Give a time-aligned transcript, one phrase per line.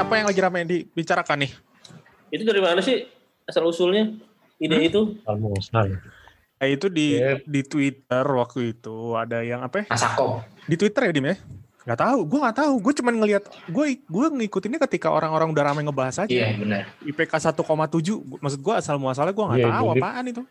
[0.00, 1.52] apa yang lagi ramai dibicarakan nih?
[2.30, 3.04] Itu dari mana sih
[3.44, 4.14] asal usulnya
[4.56, 4.86] ide Hmm?
[4.86, 5.00] itu?
[5.24, 5.98] Almusal.
[6.56, 7.38] Eh, itu di Yep.
[7.44, 9.82] di Twitter waktu itu ada yang apa?
[9.82, 9.84] ya?
[9.88, 10.44] Asako.
[10.62, 11.36] Di Twitter ya Dim ya?
[11.80, 12.72] Gak tahu, gue nggak tahu.
[12.78, 16.28] Gue cuman ngelihat, gue gue ngikutinnya ketika orang-orang udah ramai ngebahas aja.
[16.28, 16.84] Iya benar.
[17.02, 20.42] IPK 1,7, Gua- maksud gue asal muasalnya gue nggak Iya, tahu jadi- apaan itu.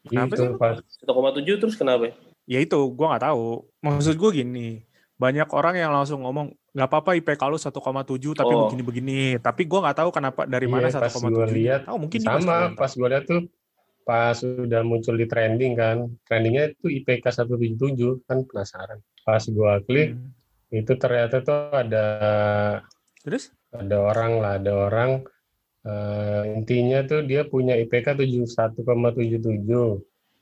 [0.00, 0.48] Kenapa Itu sih?
[0.56, 2.14] pas 1,7 terus kenapa?
[2.46, 3.66] Ya itu, gue nggak tahu.
[3.82, 4.68] Maksud gue gini,
[5.16, 7.74] banyak orang yang langsung ngomong nggak apa-apa IPK lu 1,7
[8.32, 8.66] tapi Oh.
[8.66, 9.38] begini-begini.
[9.38, 11.30] Tapi gue nggak tahu kenapa dari mana Iya, pas 1,7.
[11.32, 13.42] gua lihat, Tahu mungkin sama pas gue lihat tuh
[14.00, 20.08] pas udah muncul di trending kan trendingnya itu IPK 177 kan penasaran pas gue klik
[20.12, 20.32] Hmm.
[20.72, 22.04] itu ternyata tuh ada
[23.20, 23.52] Terus?
[23.70, 25.10] ada orang lah ada orang
[25.80, 30.00] eh, intinya tuh dia punya IPK 71,77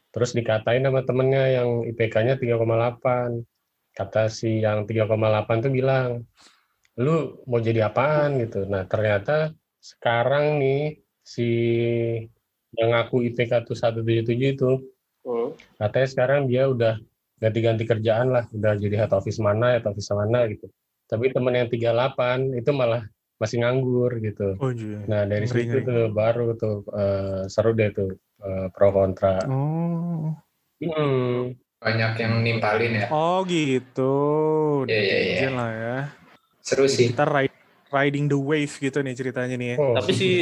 [0.09, 3.43] terus dikatain sama temennya yang IPK-nya 3,8
[3.99, 5.11] kata si yang 3,8
[5.59, 6.23] tuh bilang
[6.97, 10.83] lu mau jadi apaan gitu nah ternyata sekarang nih
[11.21, 11.49] si
[12.73, 14.23] yang ngaku IPK tuh 177
[14.55, 14.71] itu
[15.27, 15.53] Hmm.
[15.77, 16.97] katanya sekarang dia udah
[17.37, 20.71] ganti-ganti kerjaan lah udah jadi head office mana head office mana gitu
[21.05, 23.05] tapi temen yang 38 itu malah
[23.37, 25.05] masih nganggur gitu Oh iya.
[25.05, 25.85] nah dari Ngeri, situ ngeri.
[25.85, 28.11] tuh baru tuh eh, seru deh tuh
[28.41, 30.33] eh, pro kontra Oh.
[30.81, 33.07] Hmm, Banyak yang nimpalin ya.
[33.15, 34.15] Oh gitu.
[34.91, 35.49] Iya, iya, iya.
[35.55, 35.99] Lah ya.
[36.59, 37.15] Seru sih.
[37.15, 37.55] Kita ri-
[37.95, 39.77] riding the wave gitu nih ceritanya nih ya.
[39.79, 40.35] oh, Tapi sih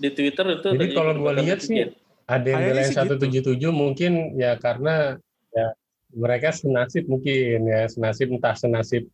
[0.00, 1.76] di Twitter itu Jadi tadi kalau gua perdebatan lihat sih,
[2.24, 4.94] ada yang Kayaknya belain sih 177 mungkin ya karena
[5.52, 5.66] ya
[6.16, 9.06] mereka senasib mungkin ya senasib entah senasib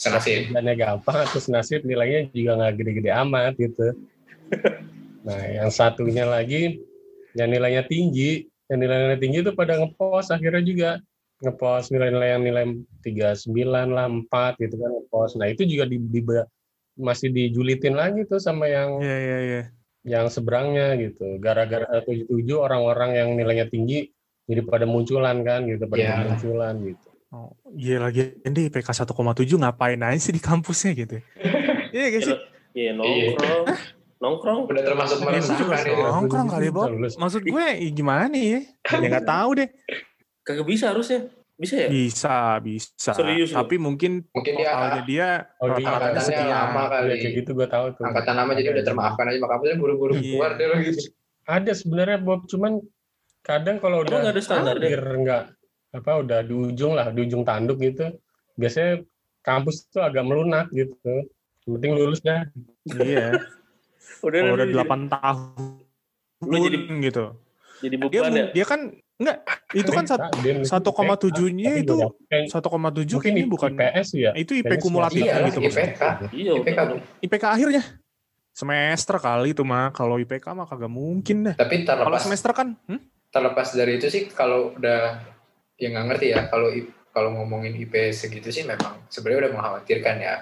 [0.00, 0.48] Senasib.
[0.48, 3.86] nilainya gampang atau senasib nilainya juga nggak gede-gede amat gitu.
[5.20, 6.80] Nah, yang satunya lagi
[7.36, 10.90] yang nilainya tinggi, yang nilainya tinggi itu pada ngepost akhirnya juga
[11.40, 12.64] ngepost nilai-nilai yang nilai
[13.00, 13.48] 39
[13.88, 15.32] lah, 4 gitu kan ngepost.
[15.36, 16.24] Nah, itu juga di, di-
[16.94, 19.62] masih dijulitin lagi tuh sama yang Iya iya iya.
[20.02, 21.36] yang seberangnya gitu.
[21.38, 24.12] Gara-gara 77 orang-orang yang nilainya tinggi
[24.44, 26.14] jadi pada munculan kan gitu, pada Iya.
[26.26, 27.08] munculan gitu.
[27.30, 29.14] Oh, iya lagi ini IPK 1,7
[29.56, 31.16] ngapain aja sih di kampusnya gitu.
[31.90, 32.36] Iya gak sih?
[32.70, 33.64] Iya nongkrong.
[34.20, 34.58] Nongkrong.
[34.68, 36.02] Udah termasuk Iya, meresahkan juga itu.
[36.02, 36.86] nongkrong kali Bob.
[36.94, 38.60] Maksud gue ya gimana nih ya?
[38.92, 39.68] Ya nggak tahu deh.
[40.50, 41.20] Kagak bisa harusnya.
[41.54, 41.88] Bisa ya?
[41.88, 43.12] Bisa, bisa.
[43.12, 43.52] Serius?
[43.52, 45.28] Tapi mungkin Mungkin dia totalnya dia
[45.60, 46.48] Oh, iya, angkatannya sekian.
[46.48, 47.06] lama kali.
[47.06, 48.02] Ya, kayak gitu gue tahu tuh.
[48.02, 50.24] Angkatan nama jadi udah termaafkan aja maka kampusnya buru-buru Iya.
[50.24, 51.00] keluar deh lo gitu.
[51.44, 52.72] Ada sebenarnya Bob, cuman
[53.40, 54.88] kadang kalau udah nggak ada standarnya?
[54.88, 55.42] hampir nggak
[55.90, 58.08] apa udah di ujung lah, di ujung tanduk gitu,
[58.54, 59.04] biasanya
[59.40, 61.28] kampus tuh agak melunak gitu.
[61.60, 62.48] Yang penting lulus dah.
[62.88, 63.36] Iya.
[64.24, 65.80] Udah udah jadi- 8 tahun
[66.40, 67.24] Lu jadi- gitu.
[67.80, 68.46] Jadi Dia beban ya.
[68.50, 68.80] dia kan
[69.20, 69.38] enggak
[69.70, 71.94] itu kan sat- 1,7-nya Tapi itu
[72.26, 74.30] kayak- 1,7 mungkin kayaknya bukan IPS ya.
[74.34, 75.86] itu IP kumulatif Iya lah, gitu maksudnya.
[75.86, 76.02] IPK.
[76.32, 76.52] Iya.
[76.56, 76.80] IPK.
[77.22, 77.82] IPK akhirnya
[78.50, 81.54] semester kali itu mah kalau IPK mah kagak mungkin deh.
[81.54, 83.00] Tapi Kalau terlepas semester kan hmm?
[83.28, 85.22] terlepas dari itu sih kalau udah
[85.76, 86.66] ya nggak ngerti ya kalau
[87.10, 90.36] kalau ngomongin IP segitu sih memang sebenarnya udah mengkhawatirkan ya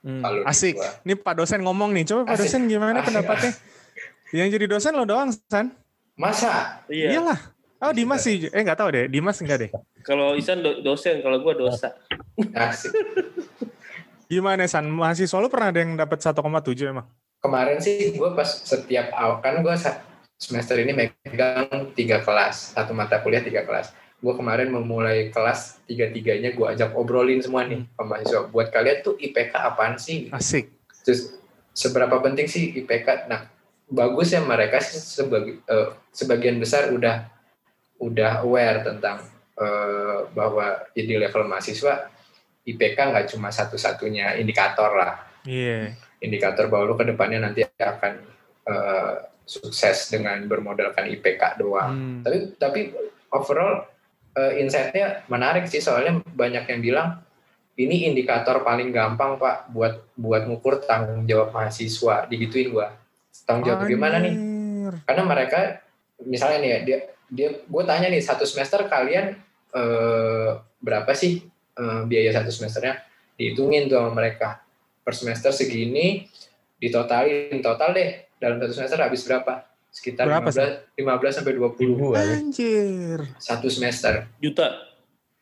[0.00, 0.76] Hmm, kalau asik.
[1.00, 2.04] Ini Pak dosen ngomong nih.
[2.04, 2.44] Coba Pak Asik.
[2.44, 3.52] dosen gimana Asik, pendapatnya?
[4.34, 5.72] Yang jadi dosen lo doang, San?
[6.12, 6.84] Masa?
[6.86, 7.16] Iya.
[7.16, 7.40] Iyalah.
[7.84, 8.48] Oh, Dimas sih.
[8.48, 9.04] Eh, nggak tahu deh.
[9.12, 9.70] Dimas enggak deh.
[10.00, 11.92] Kalau Isan do- dosen, kalau gua dosa.
[12.56, 12.96] Asik.
[14.32, 14.88] Gimana, San?
[14.88, 17.06] Mahasiswa lu pernah ada yang dapat 1,7 emang?
[17.44, 19.76] Kemarin sih gue pas setiap awal kan gue
[20.40, 23.92] semester ini megang tiga kelas, satu mata kuliah tiga kelas.
[24.24, 28.48] Gue kemarin memulai kelas tiga-tiganya gue ajak obrolin semua nih ke mahasiswa.
[28.48, 30.32] Buat kalian tuh IPK apaan sih?
[30.32, 30.72] Asik.
[31.04, 31.36] Terus
[31.76, 33.28] seberapa penting sih IPK?
[33.28, 33.44] Nah,
[33.92, 37.28] bagus ya mereka sih sebagi, eh, sebagian besar udah
[38.00, 39.22] udah aware tentang
[39.58, 42.10] eh, bahwa ya di level mahasiswa
[42.64, 45.92] IPK nggak cuma satu-satunya indikator lah Iya.
[46.24, 48.12] indikator bahwa lu ke depannya nanti akan
[48.64, 49.14] eh,
[49.44, 51.92] sukses dengan bermodalkan IPK doang.
[51.92, 52.20] Hmm.
[52.24, 52.80] Tapi tapi
[53.28, 53.84] overall
[54.32, 57.08] eh, insight-nya menarik sih soalnya banyak yang bilang
[57.76, 62.96] ini indikator paling gampang pak buat buat ngukur tanggung jawab mahasiswa digituin gua.
[63.44, 64.34] Tanggung jawab gimana nih?
[65.04, 65.84] Karena mereka
[66.24, 66.98] misalnya nih ya dia
[67.34, 69.34] dia gue tanya nih satu semester kalian
[69.74, 71.42] eh, berapa sih
[71.74, 73.02] eh, biaya satu semesternya
[73.34, 74.62] dihitungin tuh sama mereka
[75.02, 76.30] per semester segini
[76.78, 82.06] ditotalin total deh dalam satu semester habis berapa sekitar Berapa 15 15 sampai 20 Ribu
[82.14, 82.32] kali.
[82.34, 83.18] Anjir.
[83.38, 84.90] satu semester Juta.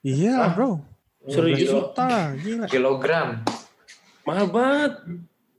[0.05, 0.53] Iya, Hah?
[0.53, 0.83] bro.
[1.25, 1.71] Serius?
[1.71, 2.11] 15 juta.
[2.37, 2.67] Gila.
[2.69, 3.29] kilogram
[4.29, 4.93] Mahal banget.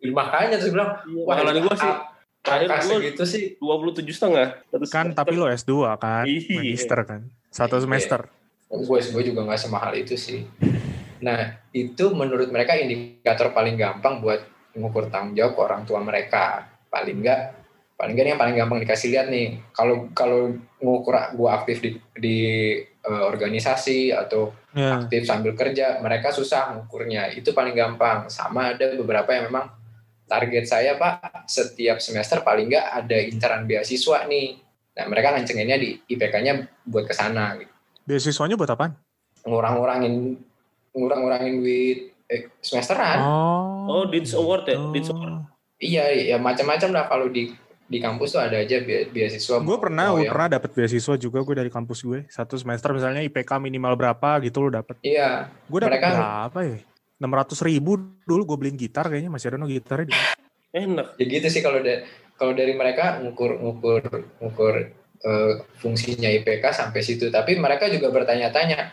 [0.04, 1.94] makanya terus bilang wah Mahalan gua sih
[2.44, 4.48] terakhir angka gua segitu sih 27 setengah.
[4.70, 5.16] Kan semester.
[5.16, 7.22] tapi lo S2 kan, magister kan.
[7.48, 7.84] Satu Iya.
[7.88, 8.22] semester.
[8.74, 10.50] gue gue juga nggak semahal itu sih
[11.22, 14.42] nah itu menurut mereka indikator paling gampang buat
[14.74, 17.54] ngukur tanggung jawab ke orang tua mereka paling enggak
[17.94, 22.38] paling enggak yang paling gampang dikasih lihat nih kalau kalau ngukur gue aktif di di
[23.06, 24.98] uh, organisasi atau Ya.
[24.98, 29.70] aktif sambil kerja mereka susah ngukurnya itu paling gampang sama ada beberapa yang memang
[30.26, 34.58] target saya pak setiap semester paling enggak ada incaran beasiswa nih
[34.94, 36.54] nah mereka ngancenginnya di IPK-nya
[36.84, 37.72] buat ke sana gitu
[38.04, 38.94] Beasiswanya buat apaan?
[39.44, 40.38] ngurang-ngurangin
[40.92, 43.84] ngurang-ngurangin duit eh, semesteran Oh.
[43.86, 44.80] Oh, Dean's Award ya?
[44.92, 45.18] Dean's Oh.
[45.18, 45.44] Award.
[45.76, 47.52] Iya, ya macam-macam lah kalau di
[47.84, 49.60] di kampus tuh ada aja be- beasiswa.
[49.60, 52.24] Gue pernah, mau gue yang- pernah dapat beasiswa juga gue dari kampus gue.
[52.28, 54.96] Satu semester misalnya IPK minimal berapa gitu lo dapet.
[55.02, 56.78] Iya, Gue dapat Mereka- berapa ya?
[57.18, 60.16] 600 ribu dulu gue beliin gitar kayaknya masih ada no gitarnya di
[60.74, 61.22] Enak.
[61.22, 62.02] ya gitu sih kalau da-
[62.34, 64.02] kalau dari mereka ngukur ngukur
[64.42, 64.74] ngukur
[65.24, 67.32] eh, fungsinya IPK sampai situ.
[67.32, 68.92] Tapi mereka juga bertanya-tanya,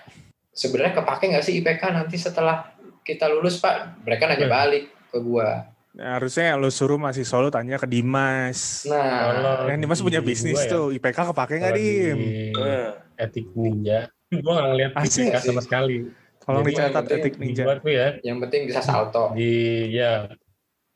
[0.54, 2.70] sebenarnya kepake nggak sih IPK nanti setelah
[3.02, 4.06] kita lulus Pak?
[4.06, 4.54] Mereka nanya Hmm.
[4.54, 5.66] balik ke gua.
[5.90, 8.86] Nah, harusnya lo suruh masih solo tanya ke Dimas.
[8.86, 12.18] Nah, Yang Dimas di punya bisnis ya, tuh, IPK kepake nggak Dim?
[12.22, 12.88] di Nah,
[13.18, 16.06] etik ninja, gue nggak ngeliat Asik IPK sama sekali.
[16.40, 17.62] Tolong Jadi dicatat etik Di ninja.
[17.62, 19.32] gua tuh ya, yang penting bisa salto.
[19.32, 19.52] di
[19.90, 20.24] ya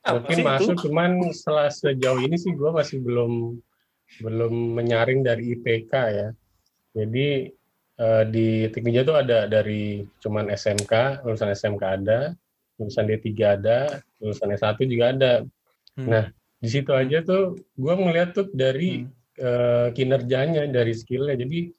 [0.00, 0.44] apa mungkin itu?
[0.46, 3.56] masuk cuman setelah sejauh ini sih gue masih belum
[4.18, 6.28] belum menyaring dari IPK ya
[6.92, 7.28] jadi
[7.96, 10.92] eh, di teknik ninja tuh ada dari cuman SMK
[11.22, 12.36] lulusan SMK ada
[12.76, 13.78] lulusan D3 ada
[14.18, 15.32] lulusan S1 juga ada
[15.94, 16.10] Hmm.
[16.10, 16.24] nah
[16.58, 19.14] di situ aja tuh gue ngeliat tuh dari Hmm.
[19.36, 21.70] eh, kinerjanya dari skillnya jadi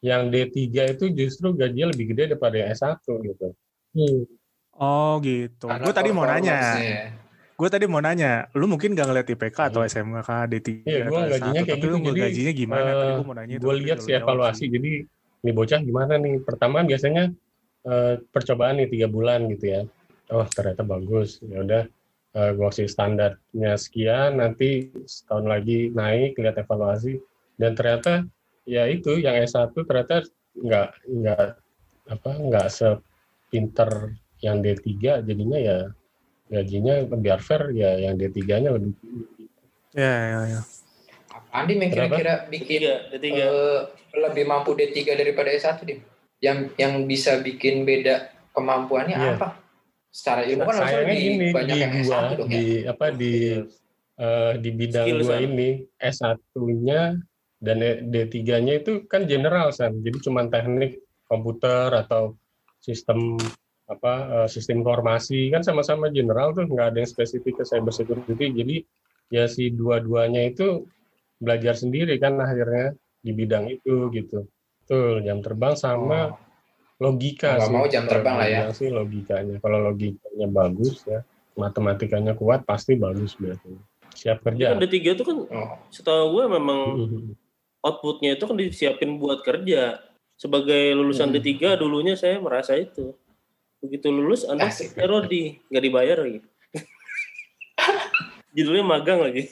[0.00, 0.56] yang D3
[0.90, 3.52] itu justru gajinya lebih gede daripada yang S1 gitu
[3.90, 4.22] Hmm.
[4.72, 5.66] Oh gitu.
[5.66, 6.56] Karena Gue tadi mau nanya.
[6.56, 7.02] performance-nya.
[7.52, 8.32] Gue tadi mau nanya.
[8.54, 11.82] Lu mungkin gak ngeliat IPK atau SMK D3 Iya, gua atau gajinya S1, kayak tapi
[11.82, 11.90] gitu.
[11.90, 12.88] lu Jadi, gajinya gimana?
[12.88, 13.62] tadi eh, gue mau nanya itu.
[13.62, 14.68] gue lihat sih jawab evaluasi sih.
[14.70, 14.90] jadi
[15.40, 17.24] ini bocah gimana nih pertama biasanya
[17.82, 19.80] eh, percobaan nih tiga bulan gitu ya
[20.30, 21.82] oh ternyata bagus ya udah
[22.30, 24.68] eh, gue kasih standarnya sekian nanti
[25.02, 27.18] setahun lagi naik lihat evaluasi
[27.58, 28.22] dan ternyata
[28.70, 30.22] ya itu yang S1 ternyata
[30.54, 31.46] nggak nggak
[32.06, 34.86] apa nggak sepinter yang D3
[35.20, 35.78] jadinya ya
[36.46, 38.94] gajinya biar fair ya yang D3-nya lebih
[39.90, 40.60] Ya, ya, ya.
[41.50, 43.42] Andi yang kira-kira bikin Tiga, ada tiga.
[43.42, 43.80] eh,
[44.22, 45.98] lebih mampu D3 daripada S1 dim.
[46.38, 49.30] Yang yang bisa bikin beda kemampuannya Iya.
[49.34, 49.58] apa?
[50.08, 52.54] Secara ilmu kan harusnya sayangnya lebih ini banyak di yang gua S1 dong ya.
[52.54, 53.34] di apa di
[54.14, 55.68] eh, di bidang Skill, gua ini
[55.98, 57.00] S1-nya
[57.60, 57.76] dan
[58.08, 60.96] D3-nya itu kan general san jadi cuma teknik
[61.28, 62.34] komputer atau
[62.80, 63.36] sistem
[63.84, 64.12] apa
[64.42, 68.76] eh, sistem informasi kan sama-sama general tuh nggak ada yang spesifik ke cyber security jadi
[69.28, 70.88] ya si dua-duanya itu
[71.36, 74.48] belajar sendiri kan akhirnya di bidang itu gitu
[74.84, 76.36] tuh jam terbang sama Oh.
[77.00, 77.72] logika nggak sih.
[77.72, 78.64] mau jam terbang lah ya.
[78.72, 81.24] sih logikanya kalau logikanya bagus ya
[81.56, 83.80] matematikanya kuat pasti bagus biasanya
[84.12, 87.20] siap kerja kan D3 itu kan Oh, setahu gue memang Mhm.
[87.80, 90.00] Outputnya itu kan disiapin buat kerja.
[90.34, 91.36] Sebagai lulusan Hmm.
[91.36, 93.12] D3 dulunya saya merasa itu.
[93.78, 94.96] Begitu lulus Anda Asik.
[94.98, 96.40] Rodi, nggak dibayar lagi.
[98.56, 99.48] Judulnya magang lagi.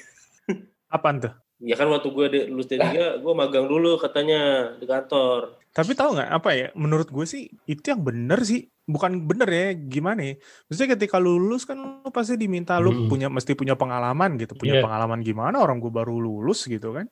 [0.89, 1.33] Apaan tuh?
[1.59, 2.81] Ya kan waktu gue di- lulus D3,
[3.19, 5.59] gue magang dulu katanya di kantor.
[5.69, 6.69] Tapi tahu nggak apa ya?
[6.73, 8.67] Menurut gue sih itu yang bener sih.
[8.85, 10.35] Bukan bener ya, gimana ya?
[10.65, 13.09] Maksudnya ketika lu lulus kan lu pasti diminta lu Mm-mm.
[13.09, 14.57] punya mesti punya pengalaman gitu.
[14.57, 14.83] Punya Iya.
[14.83, 17.05] pengalaman gimana orang gue baru lulus gitu kan?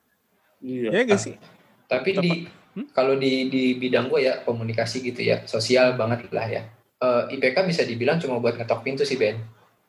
[0.60, 0.88] Iya.
[0.92, 1.36] Ya gak sih?
[1.86, 2.25] tapi Tepat.
[2.25, 2.32] di
[2.76, 2.92] Hmm?
[2.92, 6.62] kalau di di bidang gue ya komunikasi gitu ya, sosial banget lah ya.
[7.00, 9.40] Eh, IPK bisa dibilang cuma buat ngetok pintu sih Ben.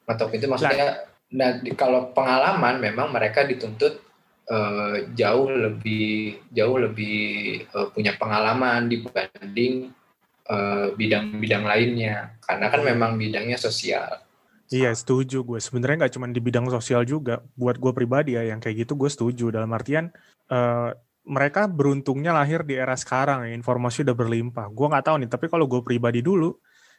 [0.07, 3.99] Ngetok pintu maksudnya nah di- kalau pengalaman memang mereka dituntut
[4.47, 7.19] eh, jauh lebih jauh lebih
[7.67, 9.91] eh, punya pengalaman dibanding
[10.47, 14.23] eh, bidang-bidang lainnya karena kan memang bidangnya sosial.
[14.69, 15.57] Iya setuju gue.
[15.57, 17.39] Sebenarnya nggak cuma di bidang sosial juga.
[17.53, 19.49] Buat gue pribadi ya yang kayak gitu gue setuju.
[19.49, 20.11] Dalam artian
[20.45, 20.89] eh,
[21.23, 23.51] mereka beruntungnya lahir di era sekarang ya.
[23.53, 24.67] Informasi udah berlimpah.
[24.69, 25.29] Gue nggak tahu nih.
[25.29, 26.51] Tapi kalau gue pribadi dulu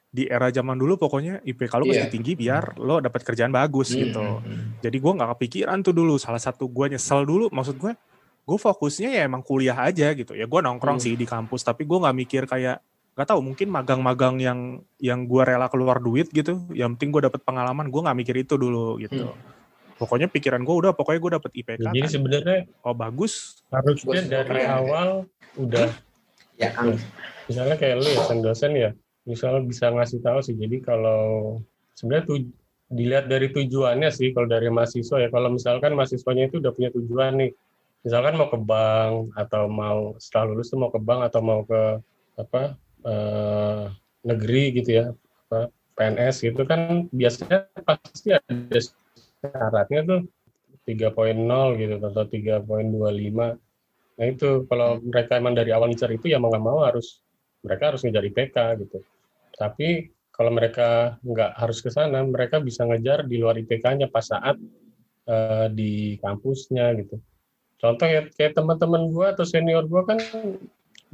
[0.09, 2.09] di era zaman dulu pokoknya IPK lu mesti Iya.
[2.09, 4.25] tinggi biar lo dapat kerjaan bagus Hmm, gitu.
[4.25, 4.65] hmm, hmm.
[4.81, 6.17] Jadi gue nggak kepikiran tuh dulu.
[6.17, 7.53] Salah satu gue nyesel dulu.
[7.53, 7.93] Maksud gue
[8.49, 10.33] gue fokusnya ya emang kuliah aja gitu.
[10.33, 11.05] Ya gue nongkrong Hmm.
[11.05, 11.61] sih di kampus.
[11.61, 12.81] Tapi gue nggak mikir kayak
[13.19, 16.71] nggak tahu mungkin magang-magang yang yang gue rela keluar duit gitu.
[16.71, 17.91] Yang penting gue dapet pengalaman.
[17.91, 19.35] Gue nggak mikir itu dulu gitu.
[19.99, 21.91] Pokoknya pikiran gue udah pokoknya gue dapet IPK.
[21.91, 22.11] jadi kan.
[22.15, 23.59] sebenarnya Oh bagus.
[23.75, 24.79] harusnya dari keren, ya.
[24.79, 25.09] awal
[25.59, 25.91] udah
[26.59, 26.75] Ya,
[27.47, 28.91] misalnya kayak lu ya sen dosen ya
[29.23, 31.55] misalnya bisa ngasih tahu sih jadi kalau
[31.95, 32.39] sebenarnya tuh
[32.91, 37.39] dilihat dari tujuannya sih kalau dari mahasiswa ya kalau misalkan mahasiswanya itu udah punya tujuan
[37.39, 37.51] nih
[38.03, 41.83] misalkan mau ke bank atau mau setelah lulus tuh mau ke bank atau mau ke
[42.43, 42.75] apa
[43.07, 43.85] eh,
[44.27, 45.07] negeri gitu ya
[45.99, 48.79] PNS gitu kan biasanya pasti ada
[49.43, 50.21] syaratnya tuh
[50.87, 53.59] 3.0 gitu atau 3.25.
[54.19, 57.21] Nah itu kalau mereka emang dari awal ngejar itu ya mau nggak mau harus
[57.67, 58.99] mereka harus ngejar IPK gitu.
[59.59, 64.55] Tapi kalau mereka nggak harus ke sana, mereka bisa ngejar di luar IPK-nya pas saat
[65.27, 67.19] uh, di kampusnya gitu.
[67.79, 70.19] Contoh ya kayak teman-teman gua atau senior gua kan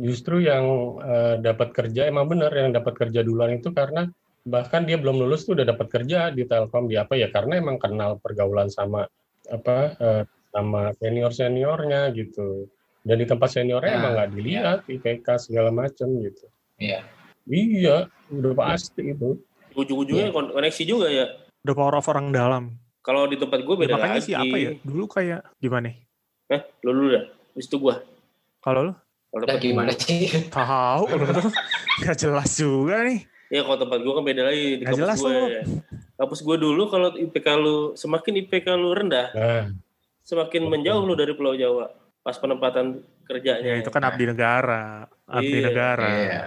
[0.01, 4.11] justru yang uh, dapat kerja emang benar yang dapat kerja duluan itu karena
[4.45, 6.91] bahkan dia belum lulus tuh udah dapat kerja di Telkom.
[6.91, 7.33] Di apa ya?
[7.33, 9.09] Karena emang kenal pergaulan sama
[9.49, 10.23] apa uh,
[10.55, 12.69] sama senior seniornya gitu.
[13.05, 14.97] Dan di tempat seniornya nah, emang nggak dilihat ya.
[14.97, 16.45] IPK segala macam gitu.
[16.81, 17.01] Iya.
[17.45, 17.97] Iya
[18.33, 19.37] udah pasti itu.
[19.77, 20.33] Ujung-ujungnya ya.
[20.33, 21.27] koneksi juga ya.
[21.67, 22.65] Udah power of orang dalam.
[23.05, 24.25] Kalau di tempat gue beda ya, makanya lagi.
[24.25, 24.71] sih apa ya?
[24.81, 25.93] Dulu kayak gimana
[26.53, 27.25] eh lu dulu dah?
[27.55, 27.95] Habis itu gue
[28.61, 28.93] kalau lu
[29.35, 31.11] kalau gimana sih tahu
[32.01, 35.31] nggak jelas juga nih Ya kalau tempat gue kan beda lagi di kampus jelas gue.
[35.31, 35.63] Ya.
[36.19, 39.65] Kampus gue dulu kalau IPK lu semakin IPK lu rendah, nah.
[40.27, 41.93] semakin menjauh lu dari Pulau Jawa
[42.25, 43.63] pas penempatan kerjanya.
[43.63, 46.09] Ya, itu kan abdi negara, abdi iya, negara.
[46.09, 46.43] Iya.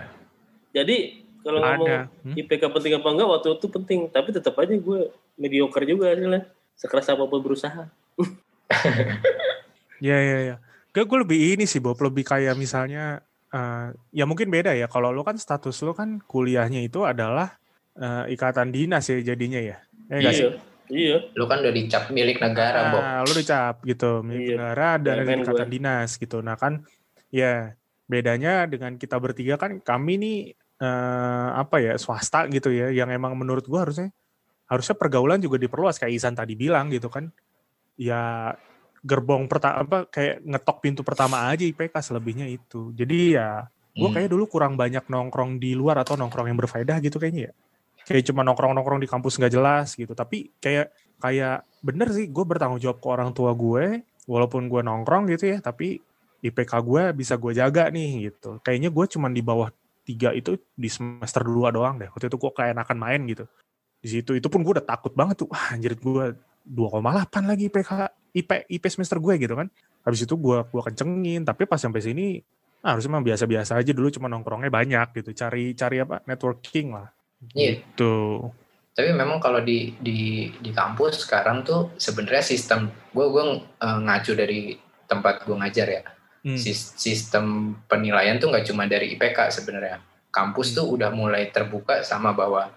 [0.74, 0.98] Jadi
[1.46, 2.36] kalau ngomong hmm?
[2.44, 5.00] IPK penting apa enggak waktu itu penting, tapi tetap aja gue
[5.40, 6.44] mediocre juga hasilnya.
[6.76, 7.88] Sekeras apa pun berusaha.
[10.04, 10.56] ya ya ya.
[11.04, 14.92] Gue lebih ini sih Bob, lebih kayak misalnya Uh, ya mungkin beda ya.
[14.92, 17.56] Kalau lo kan status lo kan kuliahnya itu adalah
[17.96, 19.80] uh, ikatan dinas ya jadinya ya.
[20.12, 20.32] Eh, iya.
[20.36, 20.52] Sih?
[20.92, 21.32] Iya.
[21.32, 23.00] Lo kan udah dicap milik negara, Bob.
[23.00, 24.56] Nah, lo dicap gitu, milik iya.
[24.60, 25.76] negara dan ada ikatan gue.
[25.80, 26.44] dinas gitu.
[26.44, 26.84] Nah kan,
[27.32, 27.72] ya
[28.04, 30.38] bedanya dengan kita bertiga kan kami nih
[30.84, 34.12] uh, apa ya swasta gitu ya, yang emang menurut gua harusnya
[34.68, 37.32] harusnya pergaulan juga diperluas kayak Isan tadi bilang gitu kan.
[37.96, 38.52] Ya
[39.08, 42.92] gerbong pertama apa kayak ngetok pintu pertama aja IPK selebihnya itu.
[42.92, 43.64] Jadi ya
[43.96, 44.16] gue hmm.
[44.20, 47.54] kayak dulu kurang banyak nongkrong di luar atau nongkrong yang berfaedah gitu kayaknya ya.
[48.08, 50.12] Kayak cuma nongkrong-nongkrong di kampus nggak jelas gitu.
[50.12, 50.92] Tapi kayak
[51.24, 55.64] kayak bener sih gue bertanggung jawab ke orang tua gue walaupun gue nongkrong gitu ya
[55.64, 55.98] tapi
[56.44, 58.60] IPK gue bisa gue jaga nih gitu.
[58.62, 59.72] Kayaknya gue cuma di bawah
[60.06, 62.12] tiga itu di semester dua doang deh.
[62.12, 63.46] Waktu itu gue kayak enakan main gitu.
[64.08, 65.52] Di situ itu pun gue udah takut banget tuh.
[65.52, 66.26] Wah anjir gue
[66.64, 67.92] 2,8 lagi IPK
[68.32, 69.68] IP IP semester gue gitu kan.
[70.08, 72.40] Habis itu gue gua kencengin, tapi pas sampai sini
[72.80, 75.36] ah, harusnya mah biasa-biasa aja dulu cuma nongkrongnya banyak gitu.
[75.36, 76.24] Cari cari apa?
[76.24, 77.12] networking lah.
[77.52, 77.84] Iya.
[77.84, 78.48] Gitu.
[78.96, 83.44] Tapi memang kalau di di di kampus sekarang tuh sebenarnya sistem gue gue
[83.84, 84.80] uh, ngacu dari
[85.12, 86.04] tempat gue ngajar ya.
[86.48, 86.56] Hmm.
[86.96, 90.00] Sistem penilaian tuh nggak cuma dari IPK sebenarnya.
[90.32, 90.78] Kampus hmm.
[90.80, 92.72] tuh udah mulai terbuka sama bahwa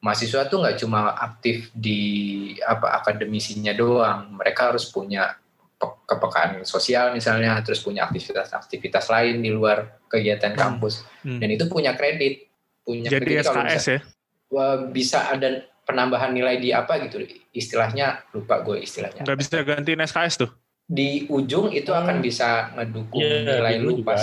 [0.00, 2.00] mahasiswa tuh nggak cuma aktif di
[2.62, 5.36] apa akademisinya doang, mereka harus punya
[6.06, 10.60] kepekaan sosial misalnya, terus punya aktivitas-aktivitas lain di luar kegiatan hmm.
[10.60, 11.38] kampus, hmm.
[11.42, 12.48] dan itu punya kredit,
[12.80, 14.00] punya Jadi kredit SKS bisa, ya?
[14.88, 15.48] Bisa ada
[15.84, 17.20] penambahan nilai di apa gitu,
[17.52, 19.26] istilahnya lupa gue istilahnya.
[19.26, 20.50] Nggak bisa gantiin SKS tuh?
[20.86, 24.22] Di ujung itu akan bisa ngedukung yeah, nilai lu pas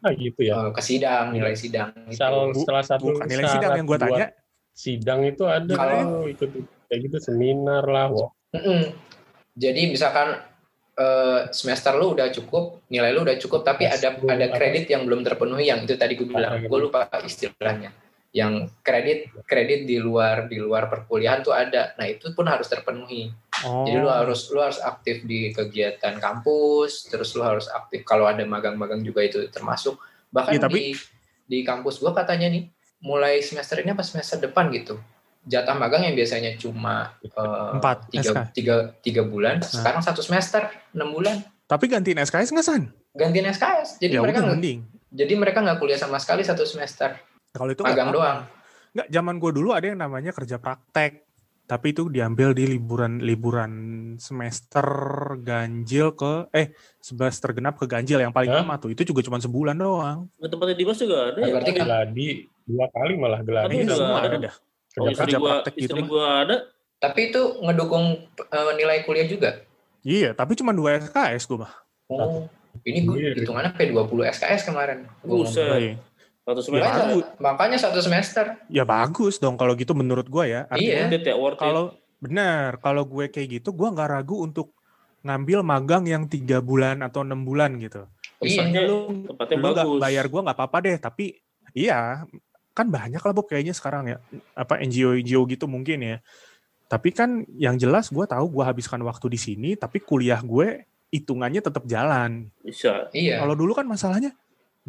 [0.00, 0.54] nah, gitu ya.
[0.56, 1.92] Uh, ke sidang, nilai sidang.
[2.12, 2.60] Salah, itu.
[2.64, 4.26] salah satu Bukan nilai sidang yang gue tanya.
[4.76, 6.48] Sidang itu ada kalau ikut
[6.88, 8.08] kayak gitu seminar lah.
[8.12, 8.32] Wow.
[8.56, 8.82] Mm -mm.
[9.56, 10.40] Jadi misalkan
[10.96, 15.04] uh, semester lu udah cukup, nilai lu udah cukup, tapi Mas, ada ada kredit yang
[15.04, 17.92] belum terpenuhi yang itu tadi gue bilang, gue lupa istilahnya.
[18.30, 21.98] Yang kredit kredit di luar di luar perkuliahan tuh ada.
[21.98, 23.30] Nah itu pun harus terpenuhi.
[23.66, 23.84] Oh.
[23.84, 28.42] Jadi lu harus lu harus aktif di kegiatan kampus, terus lu harus aktif kalau ada
[28.44, 30.00] magang-magang juga itu termasuk.
[30.32, 30.74] Bahkan ya, tapi...
[30.74, 30.84] di
[31.50, 32.70] di kampus gua katanya nih
[33.04, 34.96] mulai semester ini apa semester depan gitu.
[35.48, 39.64] Jatah magang yang biasanya cuma uh, Empat, tiga, tiga, tiga bulan, nah.
[39.64, 41.40] sekarang satu semester enam bulan.
[41.64, 42.92] Tapi gantiin SKS nggak san?
[43.16, 44.60] Gantiin SKS, jadi ya, mereka nggak.
[45.10, 47.16] Jadi mereka nggak kuliah sama sekali satu semester.
[47.56, 48.44] Kalau itu magang doang.
[48.92, 51.29] Nggak, zaman gue dulu ada yang namanya kerja praktek
[51.70, 53.72] tapi itu diambil di liburan liburan
[54.18, 54.82] semester
[55.38, 59.78] ganjil ke eh semester genap ke ganjil yang paling lama tuh itu juga cuma sebulan
[59.78, 60.26] doang.
[60.26, 61.54] Nah, tempatnya Dimas juga ada ya.
[61.54, 62.28] Berarti kan geladi
[62.66, 63.70] dua kali malah geladi.
[63.70, 64.54] Ini semua ada, dah.
[64.90, 66.56] Kerja, oh, kerja gua, praktek gitu gua ada.
[66.98, 68.06] Tapi itu ngedukung
[68.50, 69.62] uh, nilai kuliah juga.
[70.02, 71.72] Iya, tapi cuma dua SKS gue mah.
[72.10, 72.50] Oh,
[72.82, 73.30] ini gue iya.
[73.36, 75.06] hitungannya kayak 20 SKS kemarin.
[75.22, 76.00] Buset.
[76.44, 77.04] Satu semester.
[77.04, 78.44] Ya, makanya satu semester.
[78.72, 80.60] Ya bagus dong kalau gitu menurut gue ya.
[80.72, 81.54] Artinya iya.
[81.54, 84.72] Kalau benar, kalau gue kayak gitu, gue nggak ragu untuk
[85.20, 88.08] ngambil magang yang tiga bulan atau enam bulan gitu.
[88.40, 88.88] Misalnya iya.
[88.88, 91.36] lu, lu gak bayar gue nggak apa-apa deh, tapi
[91.76, 92.24] iya
[92.72, 94.18] kan banyak lah Bob kayaknya sekarang ya
[94.56, 96.16] apa NGO NGO gitu mungkin ya.
[96.90, 101.60] Tapi kan yang jelas gue tahu gue habiskan waktu di sini, tapi kuliah gue hitungannya
[101.60, 102.48] tetap jalan.
[102.64, 103.12] Bisa.
[103.12, 103.44] Iya.
[103.44, 104.34] Kalau dulu kan masalahnya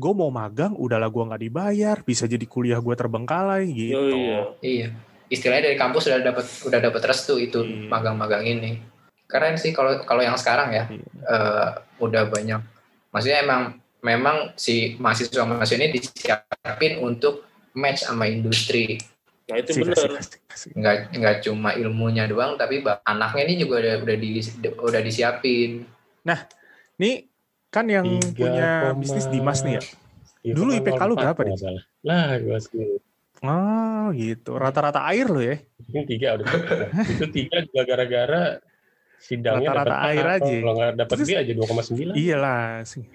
[0.01, 4.39] gue mau magang udahlah gue nggak dibayar bisa jadi kuliah gue terbengkalai gitu Yo, iya.
[4.65, 4.87] Iya.
[5.29, 7.87] Istilahnya dari kampus udah dapat udah dapat restu itu Iya.
[7.87, 8.81] magang-magang ini.
[9.29, 11.05] Keren sih kalau kalau yang sekarang ya Iya.
[11.05, 11.69] eh,
[12.01, 12.59] udah banyak.
[13.13, 13.61] Maksudnya emang
[14.01, 17.45] memang si mahasiswa mahasiswa ini disiapin untuk
[17.77, 18.97] match sama industri.
[19.47, 20.19] Nah itu benar.
[20.75, 24.31] Nggak nggak cuma ilmunya doang, tapi anaknya ini juga udah udah di
[24.81, 25.85] udah disiapin.
[27.01, 27.30] nih
[27.71, 29.83] kan yang Tiga punya koma- bisnis Dimas nih ya
[30.43, 31.83] Itu Dulu IPK lu 04 berapa, salah.
[32.01, 32.99] Lah, gue sih.
[33.41, 36.45] oh gitu rata-rata air lo ya Ini tiga udah.
[37.07, 38.41] itu tiga juga gara-gara
[39.17, 40.53] sidangnya Rata-rata air aja.
[40.53, 42.13] Kalau nggak dapat B aja 2,9.
[42.13, 43.01] iyalah sih.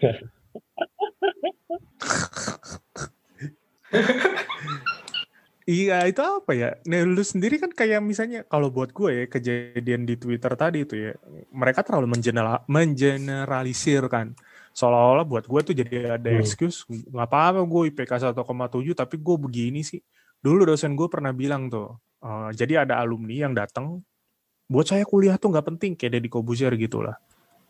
[5.67, 6.79] Iya itu apa ya?
[6.87, 10.95] Nah lu sendiri kan kayak misalnya kalau buat gue ya kejadian di Twitter tadi itu
[10.95, 11.13] ya
[11.51, 14.39] mereka terlalu mengeneral mengeneralisir kan
[14.77, 16.45] seolah-olah buat gue tuh jadi ada Hmm.
[16.45, 20.05] excuse nggak apa-apa gue IPK 1,7 tapi gue begini sih.
[20.45, 24.05] Dulu dosen gue pernah bilang tuh eh, jadi ada alumni yang datang
[24.69, 27.17] buat saya kuliah tuh nggak penting kayak Deddy Kobuzier gitu lah.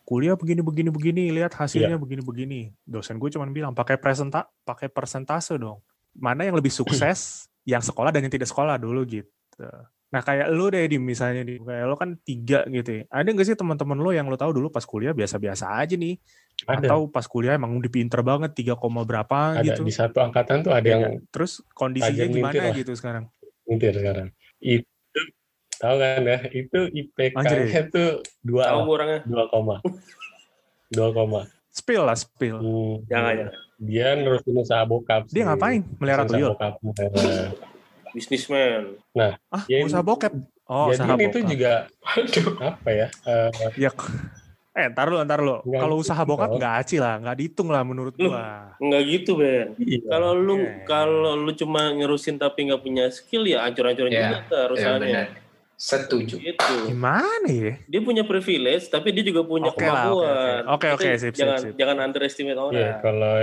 [0.02, 2.60] Kuliah begini begini begini lihat hasilnya begini begini.
[2.82, 5.78] Dosen gue cuman bilang pakai presenta pakai persentase dong.
[6.16, 9.30] Mana yang lebih sukses yang sekolah dan yang tidak sekolah dulu gitu
[10.16, 13.44] nah kayak lu deh di misalnya di kayak lo kan tiga gitu ya ada nggak
[13.44, 16.16] sih teman-teman lo yang lo tahu dulu pas kuliah biasa-biasa aja nih
[16.64, 16.88] Ada.
[16.88, 20.64] atau pas kuliah emang udah pinter banget 3, koma berapa ada gitu di satu angkatan
[20.64, 21.14] tuh ada Ya yang kan?
[21.28, 23.28] terus kondisinya gimana gitu sekarang
[23.62, 24.32] mintir sekarang.
[24.56, 24.88] Itu
[25.76, 26.38] tahu kan ya?
[26.48, 29.20] Itu IPK-nya tuh dua Tahu orangnya.
[29.22, 29.84] dua koma,
[30.88, 31.44] dua koma.
[31.68, 33.48] spill lah spill Hmm, Jangan ya.
[33.76, 35.28] Dia nerusin usaha bokap.
[35.28, 35.44] dia sih.
[35.44, 36.52] ngapain melihara Usaha tuyul
[38.16, 38.84] bokap.
[39.12, 39.44] Nah, Bisnismen.
[39.50, 40.32] ah Ya, usaha bokep
[40.64, 41.52] oh Jadi usaha ini tuh bokap.
[41.52, 42.48] juga Waduh.
[42.60, 43.06] apa ya?
[43.22, 43.90] eh, Ya,
[44.74, 45.60] eh ntar lu, ntar lu.
[45.62, 46.58] Nggak Kalau gitu usaha bokap dong.
[46.58, 48.76] nggak aci lah, nggak dihitung lah menurut Lu- gua.
[48.76, 49.72] Enggak gitu, Ben.
[49.78, 49.98] iya.
[50.06, 50.84] Kalau lu Oke.
[50.84, 55.00] kalau lu cuma ngerusin tapi nggak punya skill ya hancur-hancurin Ya, juga ntar Ya usahanya.
[55.00, 55.28] benar.
[55.76, 56.40] Setuju.
[56.40, 56.74] gitu.
[56.88, 57.76] Gimana ya?
[57.84, 60.64] Dia punya privilege tapi dia juga punya oke, kemampuan.
[60.64, 60.72] oke.
[60.72, 61.72] Oke, oke, Kita sip, sip, jangan sip.
[61.76, 62.72] jangan underestimate orang.
[62.74, 63.36] Iya, kalau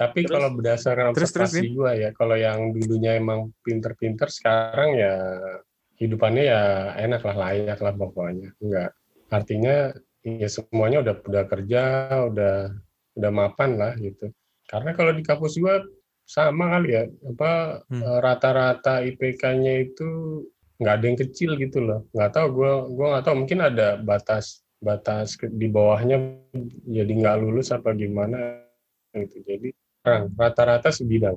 [0.00, 0.32] tapi Terus?
[0.32, 5.14] kalau berdasarkan Terus, terus, observasi gua ya, kalau yang dulunya emang pinter-pinter sekarang ya
[6.00, 6.62] hidupannya ya
[6.96, 8.48] enak lah, layak lah pokoknya.
[8.64, 8.96] Enggak.
[9.28, 9.92] Artinya
[10.24, 11.82] ya semuanya udah udah kerja,
[12.32, 12.56] udah
[13.20, 14.32] udah mapan lah gitu.
[14.64, 15.84] Karena kalau di kampus gua
[16.24, 18.00] sama kali ya, apa Hmm.
[18.00, 20.08] eh, rata-rata IPK-nya itu
[20.80, 22.08] nggak ada yang kecil gitu loh.
[22.16, 26.40] Nggak tahu gua gua nggak tahu mungkin ada batas batas di bawahnya
[26.88, 28.64] jadi nggak lulus apa gimana
[29.12, 29.44] gitu.
[29.44, 31.36] Jadi rata-rata sebidang,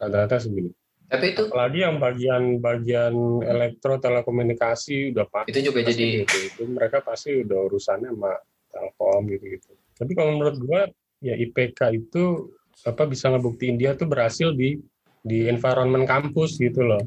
[0.00, 0.74] rata-rata sebidang.
[1.08, 6.36] Tapi itu Apalagi yang bagian-bagian elektro telekomunikasi udah pasti itu juga jadi gitu.
[6.52, 8.36] Itu mereka pasti udah urusannya sama
[8.68, 9.72] Telkom gitu-gitu.
[9.96, 10.80] Tapi kalau menurut gua
[11.24, 12.52] ya IPK itu
[12.84, 14.76] apa bisa ngebuktiin dia tuh berhasil di
[15.24, 17.00] di environment kampus gitu loh.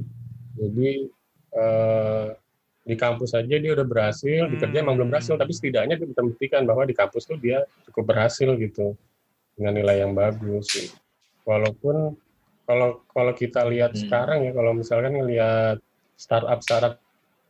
[0.58, 1.06] Jadi
[1.54, 2.28] eh,
[2.82, 6.26] di kampus aja dia udah berhasil, di kerja emang belum berhasil, tapi setidaknya dia bisa
[6.26, 8.98] membuktikan bahwa di kampus tuh dia cukup berhasil gitu
[9.62, 10.66] dengan nilai yang bagus.
[10.74, 10.98] Gitu.
[11.46, 12.18] Walaupun
[12.66, 14.02] kalau kalau kita lihat Hmm.
[14.02, 15.78] sekarang ya, kalau misalkan ngelihat
[16.18, 16.98] startup startup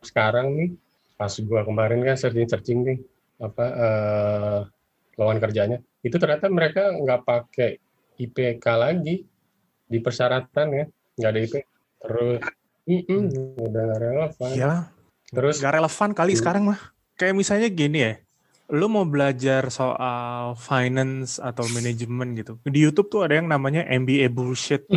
[0.03, 0.69] sekarang nih,
[1.15, 2.99] pas gua kemarin kan searching searching nih
[3.39, 4.59] apa eh,
[5.15, 7.79] lowongan kerjanya, itu ternyata mereka nggak pakai
[8.19, 9.23] IPK lagi
[9.87, 11.55] di persyaratan ya, nggak ada IP.
[12.01, 12.39] Terus,
[12.87, 13.23] mm-mm,
[13.61, 14.49] udah nggak relevan.
[14.57, 14.73] Ya,
[15.31, 16.39] Terus nggak relevan kali Hmm.
[16.43, 16.79] sekarang mah.
[17.15, 18.13] Kayak misalnya gini ya,
[18.71, 22.55] lu mau belajar soal finance atau manajemen gitu.
[22.63, 24.87] Di YouTube tuh ada yang namanya MBA bullshit.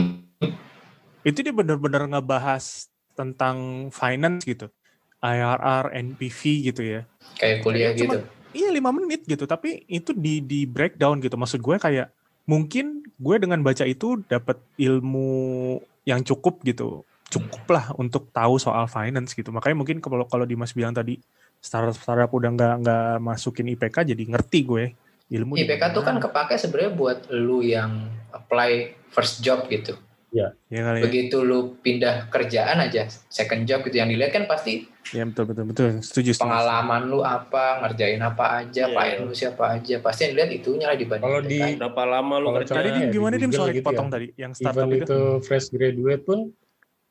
[1.27, 2.87] Itu dia bener-bener ngebahas
[3.19, 4.71] tentang finance gitu.
[5.19, 7.03] IRR, NPV gitu ya.
[7.35, 8.19] kayak kuliah Cuma- gitu.
[8.55, 11.35] Iya lima menit gitu, tapi itu di di breakdown gitu.
[11.35, 12.15] Maksud gue kayak
[12.47, 17.03] mungkin gue dengan baca itu dapat ilmu yang cukup gitu,
[17.35, 19.51] cukup lah untuk tahu soal finance gitu.
[19.51, 21.19] Makanya mungkin kalau kalau Dimas bilang tadi
[21.65, 24.85] startup startup udah nggak nggak masukin IPK, jadi ngerti gue
[25.33, 25.57] ilmu.
[25.57, 29.97] IPK tuh kan kepake sebenarnya buat lu yang apply first job gitu.
[30.35, 31.03] ya kali ya.
[31.07, 35.65] Begitu lu pindah kerjaan aja, second job gitu yang dilihat kan pasti Ya betul betul
[35.71, 35.89] betul.
[36.01, 36.33] Setuju.
[36.33, 36.43] setuju.
[36.43, 38.97] pengalaman lu apa, ngerjain apa aja, Iya.
[38.97, 40.01] klien lu siapa aja.
[40.01, 41.77] Pasti yang dilihat itunya lah dibanding Kalau di-.
[41.77, 42.73] Berapa lama lu Kalau kerja?
[42.75, 44.13] Tadi Ya, gimana Dim sorry gitu potong ya.
[44.17, 45.05] tadi yang startup even itu.
[45.07, 46.39] itu fresh graduate pun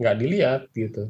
[0.02, 1.04] nggak dilihat gitu.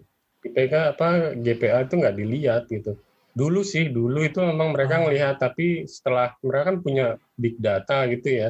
[0.44, 2.92] IPK apa GPA itu nggak dilihat gitu.
[3.34, 5.10] Dulu sih, dulu itu memang mereka Ah.
[5.10, 8.50] ngelihat, tapi setelah mereka kan punya big data gitu ya,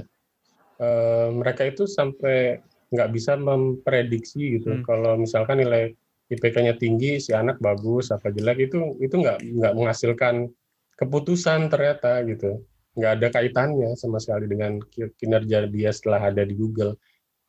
[0.80, 2.60] eh, mereka itu sampai
[2.94, 4.70] nggak bisa memprediksi gitu.
[4.80, 4.84] Hmm.
[4.86, 5.96] Kalau misalkan nilai
[6.30, 10.50] IPK-nya tinggi, si anak bagus apa jelek itu itu nggak nggak menghasilkan
[11.00, 12.62] keputusan ternyata gitu.
[12.94, 14.78] nggak ada kaitannya sama sekali dengan
[15.18, 16.94] kinerja dia setelah ada di Google.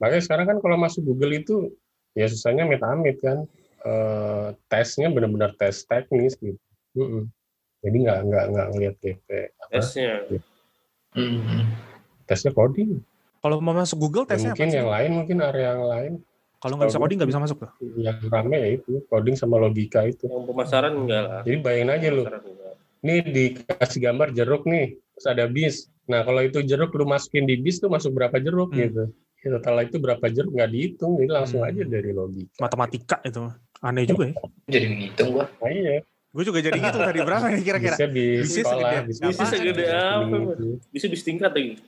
[0.00, 1.68] Makanya sekarang kan kalau masuk Google itu
[2.16, 3.44] ya susahnya amit-amit kan
[3.84, 6.56] uh, tesnya benar-benar tes teknis gitu.
[6.94, 7.24] Mm -mm.
[7.84, 9.28] Jadi nggak nggak nggak ngeliat GP.
[9.68, 10.12] Tesnya.
[10.30, 10.48] Gitu.
[11.14, 11.60] Mm -hmm.
[12.24, 12.90] Tesnya coding.
[13.44, 16.12] Kalau mau masuk Google ya, tesnya ya, mungkin apa yang lain, mungkin area yang lain.
[16.64, 17.70] Kalau nggak bisa coding nggak bisa masuk tuh?
[18.00, 20.24] Yang rame ya itu coding sama logika itu.
[20.32, 21.42] Yang pemasaran enggak lah.
[21.44, 22.24] Jadi bayangin aja lu.
[23.04, 25.92] Ini dikasih gambar jeruk nih, terus ada bis.
[26.08, 28.80] Nah kalau itu jeruk lu masukin di bis tuh masuk berapa jeruk hmm.
[28.80, 29.04] gitu.
[29.44, 31.68] Ya, setelah itu berapa jeruk nggak dihitung, jadi langsung hmm.
[31.68, 32.56] aja dari logika.
[32.64, 33.44] Matematika itu
[33.84, 34.34] aneh juga ya.
[34.72, 35.44] Jadi ngitung gua.
[35.60, 36.00] Nah, iya.
[36.34, 37.94] Gue juga jadi gitu tadi berapa nih kira-kira?
[37.94, 40.36] Bisa di sekolah, bisa, bisa segede apa?
[40.90, 41.78] Bisa bisa tingkat lagi.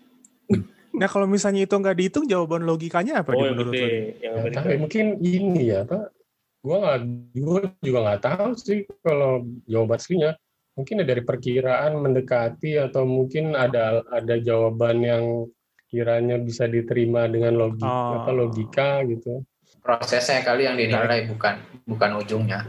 [0.95, 3.35] Nah kalau misalnya itu nggak dihitung, jawaban logikanya apa?
[3.35, 6.15] Oh, yang menurut gede, yang Tapi mungkin ini ya, Pak.
[6.63, 6.99] Gue nggak,
[7.35, 10.31] gue juga nggak tahu sih kalau jawaban aslinya.
[10.79, 15.25] Mungkin dari perkiraan mendekati atau mungkin ada ada jawaban yang
[15.91, 18.23] kiranya bisa diterima dengan logika oh.
[18.23, 19.43] apa logika gitu.
[19.83, 22.63] Prosesnya kali yang dinilai bukan bukan ujungnya.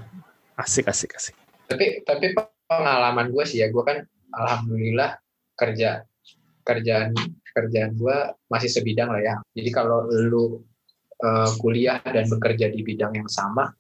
[0.58, 1.37] Asik asik asik.
[1.68, 2.26] Tapi tapi
[2.68, 5.20] pengalaman gue sih ya, gue kan alhamdulillah
[5.58, 6.04] kerja
[6.64, 7.16] kerjaan
[7.56, 8.18] kerjaan gue
[8.52, 9.36] masih sebidang lah ya.
[9.56, 10.62] Jadi kalau lu
[11.24, 13.72] uh, kuliah dan bekerja di bidang yang sama,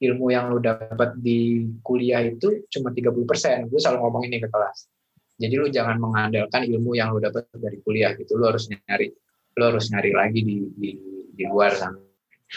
[0.00, 3.68] ilmu yang lu dapat di kuliah itu cuma 30%.
[3.68, 4.88] Gue selalu ngomong ini ke kelas.
[5.36, 8.38] Jadi lu jangan mengandalkan ilmu yang lu dapat dari kuliah gitu.
[8.38, 9.10] Lu harus nyari
[9.52, 10.90] lu harus nyari lagi di di,
[11.36, 12.00] di luar sana.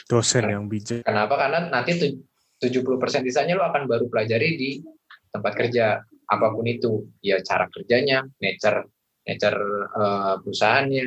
[0.08, 1.08] Dosen yang bijak.
[1.08, 1.40] Kenapa?
[1.40, 2.20] Karena nanti
[2.62, 4.70] 70% sisanya lu akan baru pelajari di
[5.32, 7.06] tempat kerja apa pun itu.
[7.20, 8.88] Ya cara kerjanya, nature
[9.26, 9.58] nature
[9.98, 11.06] uh, perusahaannya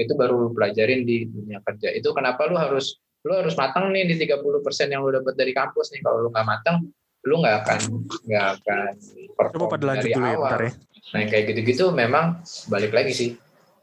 [0.00, 2.96] itu baru lu pelajarin di dunia kerja itu kenapa lu harus
[3.28, 4.40] lu harus matang nih di 30%
[4.88, 6.88] yang lu dapat dari kampus nih kalau lu nggak matang
[7.28, 7.78] lu nggak akan
[8.24, 8.92] nggak akan
[9.36, 10.50] perform pada dari dulu ya, awal.
[10.56, 10.70] Ya,
[11.12, 12.40] nah yang kayak gitu-gitu memang
[12.72, 13.30] balik lagi sih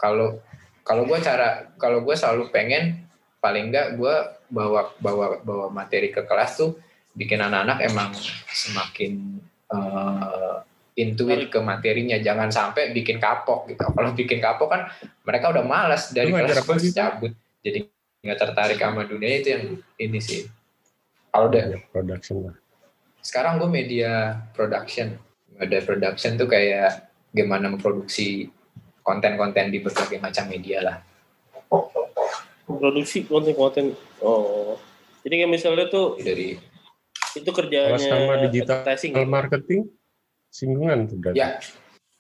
[0.01, 0.41] kalau
[0.81, 3.05] kalau gue cara kalau gue selalu pengen
[3.37, 4.15] paling nggak gue
[4.49, 6.73] bawa bawa bawa materi ke kelas tuh
[7.15, 8.11] bikin anak-anak emang
[8.51, 9.39] semakin
[9.71, 10.61] uh,
[10.99, 12.19] intuit ke materinya.
[12.19, 13.83] Jangan sampai bikin kapok gitu.
[13.87, 14.81] Kalau bikin kapok kan
[15.23, 16.91] mereka udah malas dari kelas sih?
[16.91, 17.31] cabut.
[17.63, 17.87] Jadi
[18.21, 19.63] nggak tertarik sama dunia itu yang
[19.97, 20.47] ini sih.
[21.31, 22.55] Kalau udah production lah.
[23.19, 25.17] Sekarang gue media production.
[25.55, 28.47] Ada production tuh kayak gimana memproduksi
[29.03, 30.97] konten-konten di berbagai macam media lah.
[32.65, 33.93] Produksi konten-konten.
[34.23, 34.79] Oh.
[35.25, 36.55] Jadi kayak misalnya tuh dari
[37.35, 39.91] itu kerjanya sama digital marketing
[40.55, 41.37] singgungan tuh berarti.
[41.37, 41.59] Ya,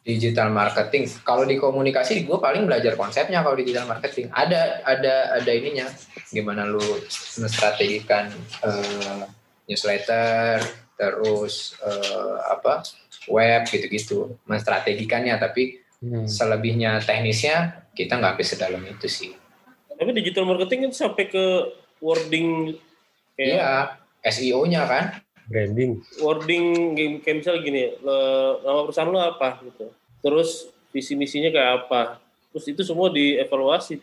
[0.05, 1.07] digital marketing.
[1.23, 4.27] Kalau di komunikasi, gue paling belajar konsepnya kalau digital marketing.
[4.35, 5.87] Ada ada ada ininya.
[6.29, 6.83] Gimana lu
[7.41, 8.29] menstrategikan
[8.61, 9.23] uh,
[9.65, 10.59] newsletter,
[10.99, 12.83] terus uh, apa
[13.31, 15.39] web gitu-gitu, menstrategikannya.
[15.39, 16.27] Tapi hmm.
[16.29, 19.31] selebihnya teknisnya kita nggak bisa sedalam itu sih.
[19.95, 21.45] Tapi digital marketing itu sampai ke
[22.03, 22.75] wording.
[23.35, 25.05] Iya, SEO-nya kan?
[25.45, 26.01] Branding.
[26.25, 27.81] Wording kayak misalnya gini
[28.65, 29.93] nama perusahaan lo apa gitu.
[30.25, 32.17] Terus visi misinya kayak apa.
[32.49, 34.01] Terus itu semua dievaluasi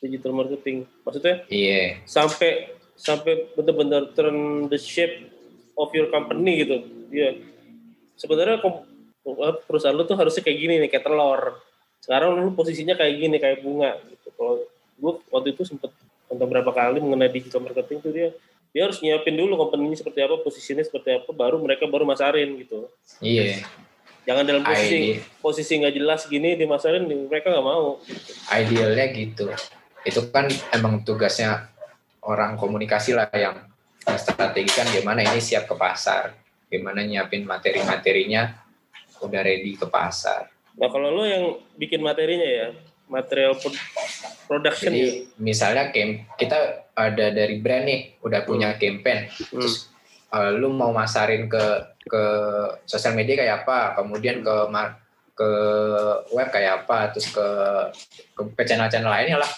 [0.00, 0.88] digital marketing.
[1.04, 1.68] Maksudnya iya.
[1.76, 1.88] yeah.
[2.08, 5.28] sampai sampai benar-benar turn the shape
[5.76, 6.80] of your company gitu.
[7.12, 7.32] Ya yeah.
[8.16, 8.64] sebenarnya
[9.68, 11.60] perusahaan lo tuh harusnya kayak gini nih kayak telur.
[12.00, 14.32] Sekarang lu posisinya kayak gini kayak bunga gitu.
[14.32, 14.64] Kalau
[14.96, 15.92] gue waktu itu sempet
[16.32, 18.28] nonton berapa kali mengenai digital marketing tuh dia
[18.70, 22.86] dia harus nyiapin dulu company seperti apa, posisinya seperti apa, baru mereka baru masarin gitu.
[23.18, 23.66] Iya.
[24.28, 25.14] Jangan dalam posisi Ide.
[25.42, 27.98] posisi nggak jelas gini dimasarin, mereka nggak mau.
[28.52, 29.50] Idealnya gitu.
[30.06, 31.66] Itu kan emang tugasnya
[32.22, 33.58] orang komunikasi lah yang
[34.14, 36.36] strategikan gimana ini siap ke pasar,
[36.70, 38.54] gimana nyiapin materi-materinya
[39.20, 40.46] udah ready ke pasar.
[40.78, 42.68] Nah kalau lo yang bikin materinya ya,
[43.10, 43.58] material
[44.46, 45.12] production Jadi, ya?
[45.42, 45.84] misalnya
[46.38, 48.78] kita ada dari brand nih udah punya hmm.
[48.78, 49.48] campaign hmm.
[49.56, 49.88] terus
[50.34, 51.64] uh, lu mau masarin ke
[52.04, 52.22] ke
[52.84, 54.56] sosial media kayak apa kemudian ke
[55.32, 55.50] ke
[56.36, 57.46] web kayak apa terus ke
[58.36, 59.50] ke channel-channel lainnya lah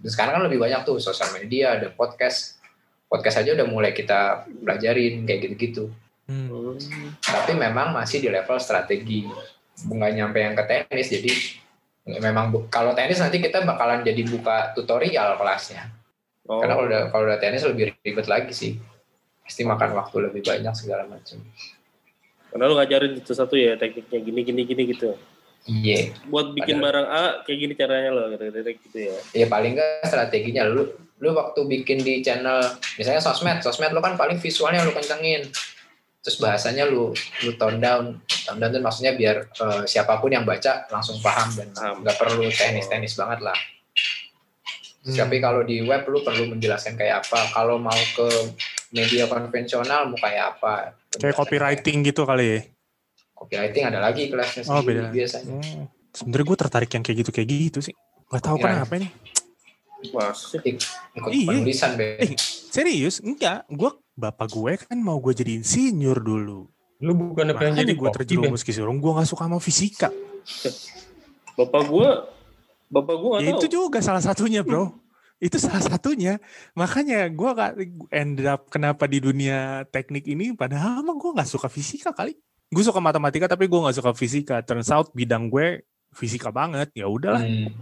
[0.00, 2.62] terus sekarang kan lebih banyak tuh sosial media ada podcast
[3.10, 5.90] podcast aja udah mulai kita belajarin kayak gitu-gitu
[6.30, 6.78] hmm.
[7.20, 9.26] tapi memang masih di level strategi
[9.80, 11.32] nggak nyampe yang ke teknis jadi
[12.18, 15.92] memang kalau tenis nanti kita bakalan jadi buka tutorial kelasnya.
[16.50, 16.58] Oh.
[16.58, 18.72] Karena kalau udah kalau udah tenis lebih ribet lagi sih.
[19.46, 21.38] Pasti makan waktu lebih banyak segala macam.
[22.50, 25.14] Karena lu ngajarin itu satu ya tekniknya gini gini gini gitu.
[25.70, 26.10] Iya.
[26.10, 26.26] Yeah.
[26.26, 29.16] Buat bikin Padahal, barang A kayak gini caranya loh kira-kira gitu ya.
[29.30, 32.58] Iya paling enggak strateginya lu lu waktu bikin di channel
[32.98, 35.46] misalnya sosmed, sosmed lu kan paling visualnya lu kencengin.
[36.20, 40.44] terus bahasanya lu lu tone down tone down itu maksudnya biar uh, siapa pun yang
[40.44, 43.56] baca langsung paham dan nggak perlu teknis-teknis banget lah
[45.04, 45.16] hmm.
[45.16, 48.28] tapi kalau di web lu perlu menjelaskan kayak apa kalau mau ke
[48.92, 52.60] media konvensional mau kayak apa kayak copywriting kayak, gitu kali ya
[53.36, 55.10] copywriting ada lagi kelasnya oh, beda.
[55.12, 55.84] biasanya hmm.
[56.12, 57.96] sebenarnya gue tertarik yang kayak gitu kayak gitu sih
[58.30, 58.78] Gak tahu ya.
[58.78, 59.10] kenapa nih
[60.00, 60.80] Masih
[61.12, 61.48] ikut iya.
[61.52, 62.32] penulisan eh,
[62.72, 66.68] serius enggak gue bapak gue kan mau gue jadi insinyur dulu.
[67.00, 70.12] Lu bukan pengen jadi gue terjerumus ke surung, gue gak suka sama fisika.
[71.56, 72.08] Bapak gue,
[72.90, 74.90] bapak gue gak ya, Itu juga salah satunya bro.
[75.40, 76.36] itu salah satunya.
[76.76, 77.72] Makanya gue gak
[78.12, 82.36] end up kenapa di dunia teknik ini, padahal emang gue gak suka fisika kali.
[82.70, 84.60] Gue suka matematika tapi gue gak suka fisika.
[84.60, 86.92] Turns out bidang gue fisika banget.
[86.92, 87.40] Ya udahlah.
[87.40, 87.72] Hmm.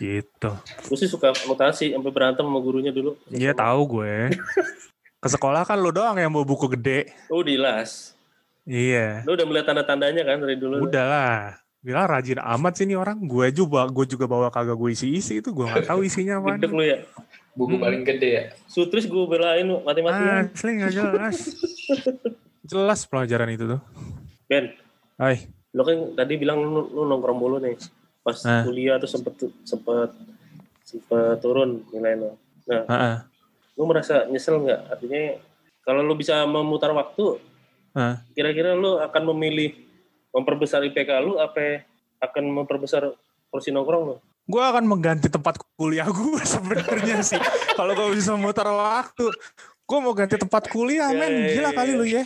[0.00, 0.50] Gitu.
[0.88, 3.20] Gue sih suka notasi sampai berantem sama gurunya dulu.
[3.28, 4.32] Iya tahu gue.
[5.22, 7.14] Ke sekolah kan lo doang yang bawa buku gede.
[7.30, 8.18] Oh, dilas.
[8.66, 9.22] Iya.
[9.22, 10.82] Lo udah melihat tanda-tandanya kan dari dulu?
[10.82, 11.61] Udah lah.
[11.82, 13.18] Bilang rajin amat sih nih orang.
[13.26, 15.50] Gue juga, gue juga bawa kagak gue isi-isi itu.
[15.50, 16.56] Gue gak tahu isinya apa.
[16.56, 16.98] Gede lu ya?
[17.52, 17.84] Buku hmm.
[17.84, 18.44] paling gede ya?
[18.70, 20.48] Sutris gue belain mati-matian.
[20.48, 21.36] Asli gak jelas.
[22.62, 23.80] jelas pelajaran itu tuh.
[24.46, 24.72] Ben.
[25.18, 25.50] Hai.
[25.74, 27.76] Lo kan tadi bilang lu, lu nongkrong mulu nih.
[28.22, 28.62] Pas nah.
[28.62, 29.34] kuliah tuh sempet
[29.66, 30.14] sempet
[30.86, 32.38] sempet turun nilai lo.
[32.70, 33.16] Nah, uh -uh
[33.76, 35.22] lu merasa nyesel nggak artinya
[35.82, 37.40] kalau lu bisa memutar waktu
[38.36, 39.76] kira-kira lu akan memilih
[40.32, 41.84] memperbesar IPK lu apa
[42.18, 43.12] akan memperbesar
[43.52, 47.38] kursi nongkrong lu gue akan mengganti tempat kuliah gue sebenarnya sih
[47.78, 49.30] kalau gue bisa memutar waktu
[49.82, 52.24] gue mau ganti tempat kuliah ya, men ya, gila ya, kali lu ya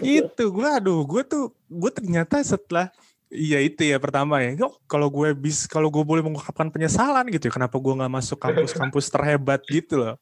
[0.00, 2.88] itu gue aduh gue tuh gue ternyata setelah
[3.30, 4.58] Iya itu ya pertama ya.
[4.90, 9.06] Kalau gue bis, kalau gue boleh mengungkapkan penyesalan gitu ya, kenapa gue nggak masuk kampus-kampus
[9.06, 10.18] terhebat gitu loh.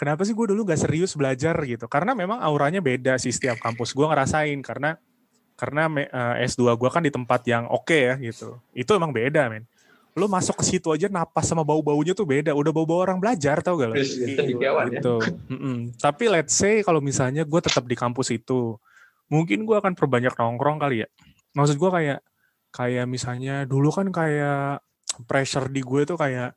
[0.00, 1.84] Kenapa sih gue dulu gak serius belajar gitu?
[1.90, 3.92] Karena memang auranya beda sih setiap kampus.
[3.92, 4.96] Gue ngerasain karena
[5.58, 8.62] karena uh, eh, S2 gue kan di tempat yang oke okay ya gitu.
[8.70, 9.66] Itu emang beda men.
[10.14, 12.54] Lo masuk ke situ aja napas sama bau-baunya tuh beda.
[12.54, 13.94] Udah bau-bau orang belajar tau gak lo?
[13.98, 14.38] Gitu.
[14.54, 15.14] gitu.
[15.50, 15.76] Mm -mm.
[15.98, 18.78] Tapi let's say kalau misalnya gue tetap di kampus itu,
[19.26, 21.08] mungkin gue akan perbanyak nongkrong kali ya.
[21.58, 22.18] Maksud gue kayak
[22.70, 24.78] kayak misalnya dulu kan kayak
[25.26, 26.54] pressure di gue tuh kayak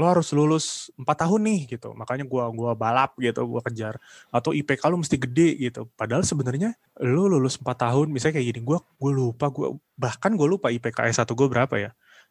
[0.00, 1.92] lo harus lulus empat tahun nih gitu.
[1.92, 4.00] Makanya gue gua balap gitu gue kejar.
[4.32, 5.84] Atau IPK lo mesti gede gitu.
[5.92, 6.72] Padahal sebenarnya
[7.04, 11.12] lo lulus empat tahun misalnya kayak gini gue gue lupa gue bahkan gue lupa IPK
[11.12, 11.90] S1 gue berapa ya?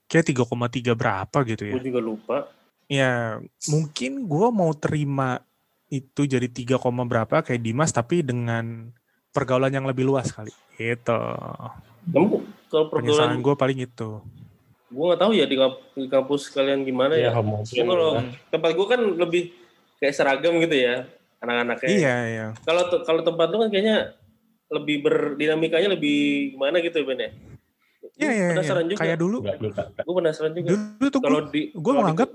[0.09, 1.73] Kayak 3,3 berapa gitu ya.
[1.77, 2.37] Gue juga lupa.
[2.89, 5.39] Ya mungkin gue mau terima
[5.91, 8.89] itu jadi 3, berapa kayak Dimas tapi dengan
[9.31, 10.51] pergaulan yang lebih luas kali.
[10.79, 11.21] Gitu.
[12.09, 14.23] Kamu kalau pergaulan gue paling itu.
[14.91, 15.55] Gue nggak tahu ya di,
[15.95, 17.31] di kampus kalian gimana ya.
[17.31, 17.83] ya.
[17.87, 18.27] Kalau ya.
[18.51, 19.55] tempat gue kan lebih
[20.03, 21.07] kayak seragam gitu ya
[21.39, 21.89] anak-anaknya.
[21.89, 22.45] Iya iya.
[22.67, 24.13] Kalau kalau tempat lu kan kayaknya
[24.71, 26.19] lebih berdinamikanya lebih
[26.55, 27.31] gimana gitu ya Ben ya?
[28.19, 28.47] Iya iya.
[28.53, 28.91] Penasaran iya.
[28.91, 29.01] juga.
[29.01, 29.37] Kayak dulu.
[30.05, 30.67] Gue penasaran juga.
[30.75, 32.29] Dulu tuh kalau di gue menganggap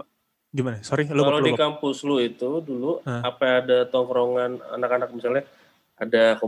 [0.50, 0.76] gimana?
[0.80, 3.20] Sorry, kalau di kampus lu itu dulu huh?
[3.20, 5.44] apa ada tongkrongan anak-anak misalnya
[6.00, 6.40] ada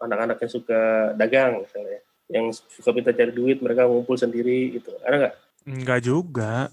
[0.00, 0.80] anak-anak yang suka
[1.16, 5.34] dagang misalnya yang suka minta cari duit mereka ngumpul sendiri gitu ada nggak
[5.66, 6.70] Enggak juga.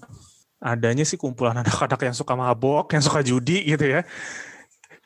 [0.62, 4.06] Adanya sih kumpulan anak-anak yang suka mabok yang suka judi gitu ya.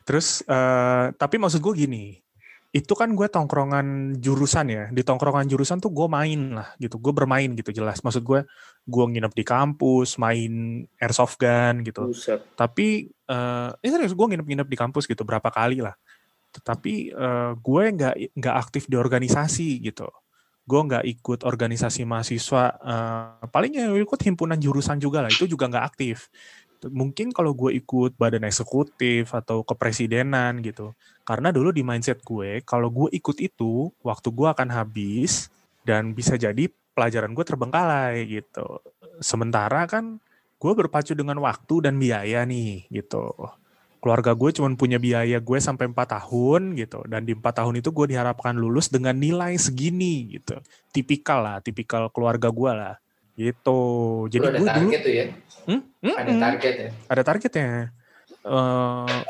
[0.05, 2.05] Terus uh, tapi maksud gue gini
[2.69, 4.83] itu kan gue tongkrongan jurusan ya.
[4.93, 7.01] Di tongkrongan jurusan tuh gue main lah gitu.
[7.01, 8.05] Gue bermain gitu jelas.
[8.05, 8.45] Maksud gue
[8.85, 12.13] gue nginep di kampus main airsoft gun gitu.
[12.13, 12.45] Buset.
[12.53, 15.97] tapi uh, eh serius gue nginep-nginep di kampus gitu berapa kali lah.
[16.53, 20.09] Tetapi uh, gue nggak nggak aktif di organisasi gitu
[20.69, 25.65] gue nggak ikut organisasi mahasiswa uh, paling ya ikut himpunan jurusan juga lah itu juga
[25.65, 26.29] nggak aktif.
[26.79, 30.93] Mungkin kalau gue ikut badan eksekutif atau kepresidenan gitu
[31.25, 35.49] karena dulu di mindset gue kalau gue ikut itu waktu gue akan habis
[35.83, 38.79] dan bisa jadi pelajaran gue terbengkalai gitu.
[39.19, 40.21] Sementara kan
[40.59, 43.33] gue berpacu dengan waktu dan biaya nih gitu
[43.99, 47.03] keluarga gue cuma punya biaya gue sampai 4 tahun gitu.
[47.05, 50.57] Dan di empat tahun itu gue diharapkan lulus dengan nilai segini gitu.
[50.95, 52.95] Tipikal lah tipikal keluarga gue lah.
[53.35, 53.79] Gitu.
[54.31, 55.25] Jadi gue dulu tuh ya?
[55.67, 55.81] Hmm?
[56.01, 56.15] Hmm?
[56.15, 56.89] ada target ya?
[57.11, 57.71] Ada targetnya.
[58.39, 59.21] Uh,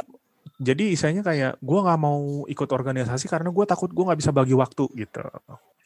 [0.62, 4.54] jadi istilahnya kayak gue nggak mau ikut organisasi karena gue takut gue nggak bisa bagi
[4.54, 5.24] waktu gitu.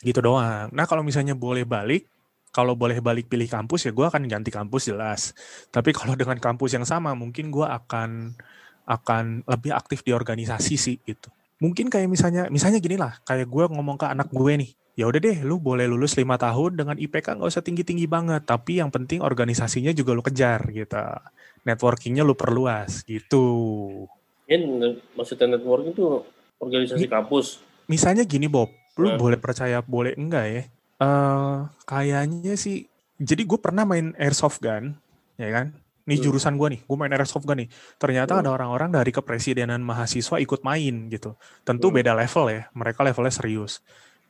[0.04, 0.68] Gitu doang.
[0.76, 2.12] Nah kalau misalnya boleh balik
[2.54, 5.34] kalau boleh balik pilih kampus ya gue akan ganti kampus jelas.
[5.74, 8.38] Tapi kalau dengan kampus yang sama mungkin gue akan
[8.84, 11.32] akan lebih aktif di organisasi sih gitu.
[11.64, 15.20] Mungkin kayak misalnya, misalnya gini lah, kayak gue ngomong ke anak gue nih, ya udah
[15.24, 18.92] deh, lu boleh lulus lima tahun dengan IPK nggak usah tinggi tinggi banget, tapi yang
[18.92, 21.00] penting organisasinya juga lu kejar gitu,
[21.64, 23.46] networkingnya lu perluas gitu.
[24.44, 24.60] Ya,
[25.16, 26.28] maksudnya networking itu
[26.60, 27.64] organisasi kampus.
[27.88, 28.68] Misalnya gini Bob,
[29.00, 29.20] lu Hmm.
[29.20, 30.64] boleh percaya boleh enggak ya?
[31.00, 32.88] Eh kayaknya sih.
[33.24, 35.00] Jadi gue pernah main airsoft gun,
[35.40, 35.72] ya kan?
[36.04, 36.26] Nih Hmm.
[36.28, 37.70] jurusan gue nih, gue main airsoft gun nih.
[37.96, 38.42] Ternyata Hmm.
[38.44, 41.40] ada orang-orang dari kepresidenan mahasiswa ikut main gitu.
[41.64, 41.96] Tentu Hmm.
[41.96, 43.80] beda level ya, mereka levelnya serius.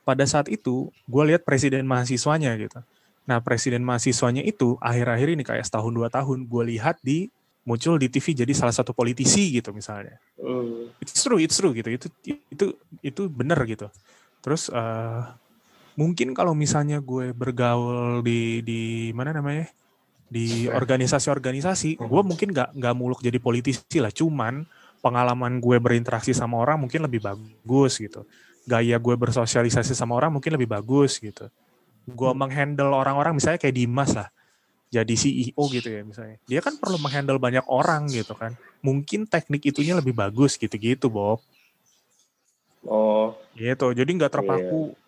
[0.06, 2.78] Pada saat itu, gue lihat presiden mahasiswanya gitu.
[3.26, 7.32] Nah, presiden mahasiswanya itu akhir-akhir ini kayak setahun dua tahun, gue lihat di
[7.64, 10.92] muncul di TV jadi salah satu politisi gitu misalnya Hmm.
[11.00, 11.88] it's true, it's true gitu.
[11.88, 12.06] Itu
[12.52, 12.66] itu
[13.00, 13.88] itu benar gitu.
[14.44, 15.22] Terus eh
[15.96, 18.80] mungkin kalau misalnya gue bergaul di di
[19.16, 19.64] mana namanya
[20.34, 24.10] di organisasi-organisasi, gue mungkin nggak nggak muluk jadi politisi lah.
[24.10, 24.66] Cuman
[24.98, 28.26] pengalaman gue berinteraksi sama orang mungkin lebih bagus gitu.
[28.66, 31.46] Gaya gue bersosialisasi sama orang mungkin lebih bagus gitu.
[32.10, 34.26] Gue menghandle orang-orang misalnya kayak Dimas lah
[34.90, 36.42] jadi CEO gitu ya misalnya.
[36.50, 38.58] Dia kan perlu menghandle banyak orang gitu kan.
[38.82, 41.38] Mungkin teknik itunya lebih bagus gitu-gitu Bob.
[42.84, 43.94] Oh, gitu.
[43.94, 44.98] Jadi nggak terpaku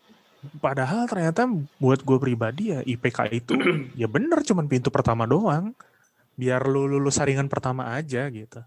[0.62, 1.48] padahal ternyata
[1.80, 3.54] buat gue pribadi ya IPK itu
[4.00, 5.74] ya bener cuman pintu pertama doang.
[6.36, 8.60] Biar lu lulus saringan pertama aja gitu.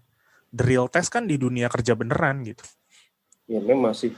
[0.50, 2.66] The real test kan di dunia kerja beneran gitu.
[3.46, 4.10] Ya memang sih.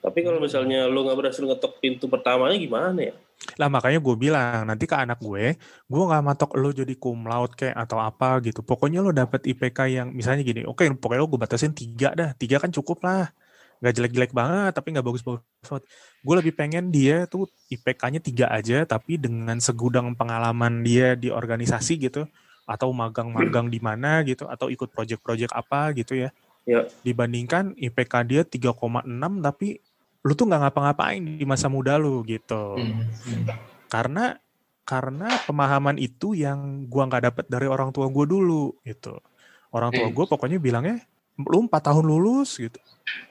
[0.00, 3.14] Tapi kalau misalnya lu nggak berhasil ngetok pintu pertamanya gimana ya?
[3.56, 5.56] lah makanya gue bilang nanti ke anak gue
[5.88, 8.60] gue nggak matok lo jadi cum laude kayak atau apa gitu.
[8.60, 12.36] Pokoknya lo dapet IPK yang misalnya gini oke pokoknya lo gue batasin tiga dah.
[12.36, 13.32] Tiga kan cukup lah
[13.80, 15.82] nggak jelek-jelek banget tapi nggak bagus-bagus banget
[16.20, 21.96] gue lebih pengen dia tuh IPK-nya tiga aja tapi dengan segudang pengalaman dia di organisasi
[21.96, 22.28] gitu
[22.68, 26.30] atau magang-magang di mana gitu atau ikut project-project apa gitu ya
[26.68, 26.84] Ya.
[27.00, 29.08] dibandingkan IPK dia 3,6
[29.40, 29.80] tapi
[30.20, 33.08] lu tuh nggak ngapa-ngapain di masa muda lu gitu Hmm.
[33.24, 33.44] Hmm.
[33.88, 34.36] karena
[34.84, 39.16] karena pemahaman itu yang gua nggak dapet dari orang tua gue dulu gitu
[39.72, 40.14] orang tua Hmm.
[40.14, 41.00] gue pokoknya bilangnya
[41.38, 42.78] lu empat tahun lulus gitu.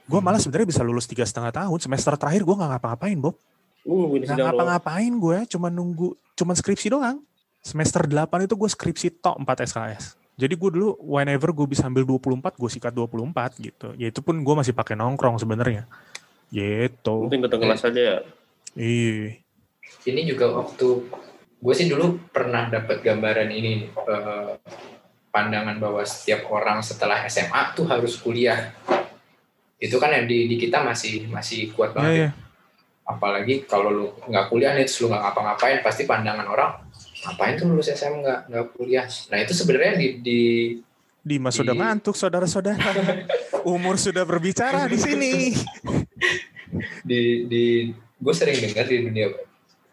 [0.09, 1.77] Gue malah sebenarnya bisa lulus tiga setengah tahun.
[1.81, 3.35] Semester terakhir gue nggak ngapa-ngapain Bob.
[3.79, 4.47] Sidang doang.
[4.53, 7.21] ngapa-ngapain gue cuma nunggu cuma skripsi doang.
[7.59, 12.07] Semester 8 itu gue skripsi tok 4 SKS jadi gue dulu whenever gue bisa ambil
[12.07, 13.91] 24 gue sikat 24 gitu.
[13.99, 15.83] Ya itu pun gue masih pakai nongkrong sebenarnya.
[16.47, 17.27] Gitu.
[17.27, 18.17] Penting datang kelas aja ya.
[18.79, 19.35] iya.
[20.07, 21.11] Ini juga waktu
[21.59, 24.55] gue sih dulu pernah dapat gambaran ini eh,
[25.29, 28.73] pandangan bahwa setiap orang setelah SMA tuh harus kuliah
[29.79, 32.17] itu kan yang di, di kita masih masih kuat banget ya.
[32.19, 32.29] iya.
[33.07, 36.71] apalagi kalau lu nggak kuliah nih terus lu nggak ngapa-ngapain pasti pandangan orang
[37.25, 40.39] ngapain tuh lulus SMA nggak nggak kuliah nah itu sebenarnya di, di
[41.19, 42.79] Dimas sudah Di- ngantuk, saudara-saudara.
[43.75, 45.51] Umur sudah berbicara di sini.
[47.09, 49.27] di di gue sering dengar di dunia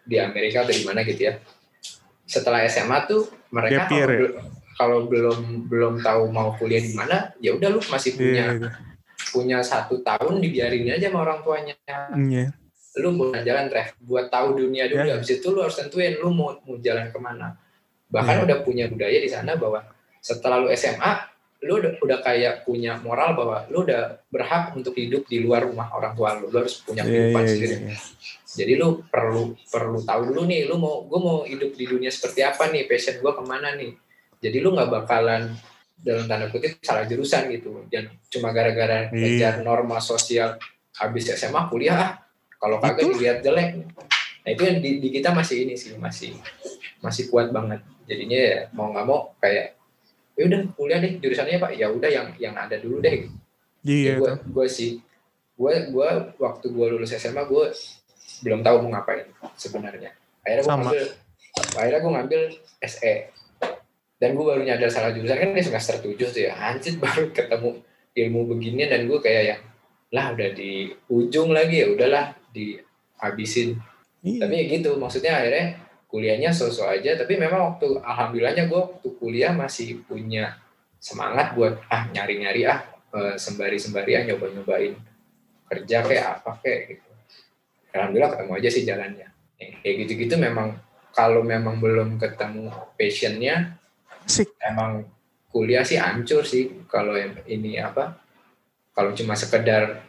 [0.06, 1.40] di Amerika atau di mana gitu ya
[2.26, 4.38] setelah SMA tuh mereka kalau,
[4.76, 8.70] kalau belum belum tahu mau kuliah di mana ya udah lu masih punya Iya,
[9.32, 11.74] punya satu tahun dibiarin aja sama orang tuanya
[12.14, 12.52] iya.
[13.00, 15.16] lu buat jalan ref buat tahu dunia dulu Ya.
[15.16, 17.56] habis itu lu harus tentuin lu mau mau jalan ke mana
[18.12, 18.42] bahkan Ya.
[18.44, 19.82] udah punya budaya di sana bahwa
[20.20, 21.32] setelah lu SMA
[21.64, 25.88] lu udah, udah kayak punya moral bahwa lu udah berhak untuk hidup di luar rumah
[25.96, 27.96] orang tua lu lu harus punya Iya, kehidupan iya, sendiri iya.
[28.56, 32.44] jadi lu perlu perlu tahu dulu nih lu mau gue mau hidup di dunia seperti
[32.44, 33.96] apa nih passion gue ke mana nih
[34.46, 35.50] jadi lu nggak bakalan
[35.98, 37.82] dalam tanda kutip salah jurusan gitu.
[37.90, 39.16] Dan cuma gara-gara Iya.
[39.16, 40.54] ngejar norma sosial
[40.94, 42.10] habis SMA kuliah ah
[42.62, 43.82] kalau kagak dilihat jelek.
[44.46, 46.38] Nah itu yang di, di kita masih ini sih masih
[47.02, 47.82] masih kuat banget.
[48.06, 49.74] Jadinya ya mau nggak mau kayak
[50.38, 53.26] ya udah kuliah deh jurusannya pak ya udah yang yang ada dulu deh.
[53.82, 54.36] Iya, gue tuh.
[54.46, 55.00] gue sih
[55.56, 57.72] gue gue waktu gue lulus SMA gue
[58.44, 59.26] belum tahu mau ngapain
[59.58, 60.12] sebenarnya.
[60.44, 61.04] Akhirnya gue ngambil
[61.74, 62.40] akhirnya gue ngambil
[62.84, 63.14] SE
[64.16, 66.52] dan gue baru nyadar salah jurusan kan di semester 7 tuh ya.
[66.56, 67.70] Anjir baru ketemu
[68.16, 69.62] ilmu beginian dan gue kayak yang
[70.14, 73.76] lah udah di ujung lagi ya udahlah dihabisin.
[74.26, 74.42] Iya.
[74.42, 77.14] tapi ya gitu maksudnya akhirnya kuliahnya sosok aja.
[77.20, 80.56] Tapi memang waktu alhamdulillahnya gue waktu kuliah masih punya
[80.96, 82.80] semangat buat ah nyari-nyari ah
[83.12, 84.96] eh, sembari-sembari ah nyoba-nyobain
[85.68, 87.10] kerja kayak apa kayak gitu.
[87.92, 89.28] Alhamdulillah ketemu aja sih jalannya.
[89.56, 90.80] Kayak gitu-gitu memang
[91.12, 93.76] kalau memang belum ketemu passionnya
[94.26, 94.50] Asik.
[94.58, 95.06] emang
[95.54, 98.18] kuliah sih hancur sih kalau yang ini apa
[98.92, 100.02] kalau cuma sekedar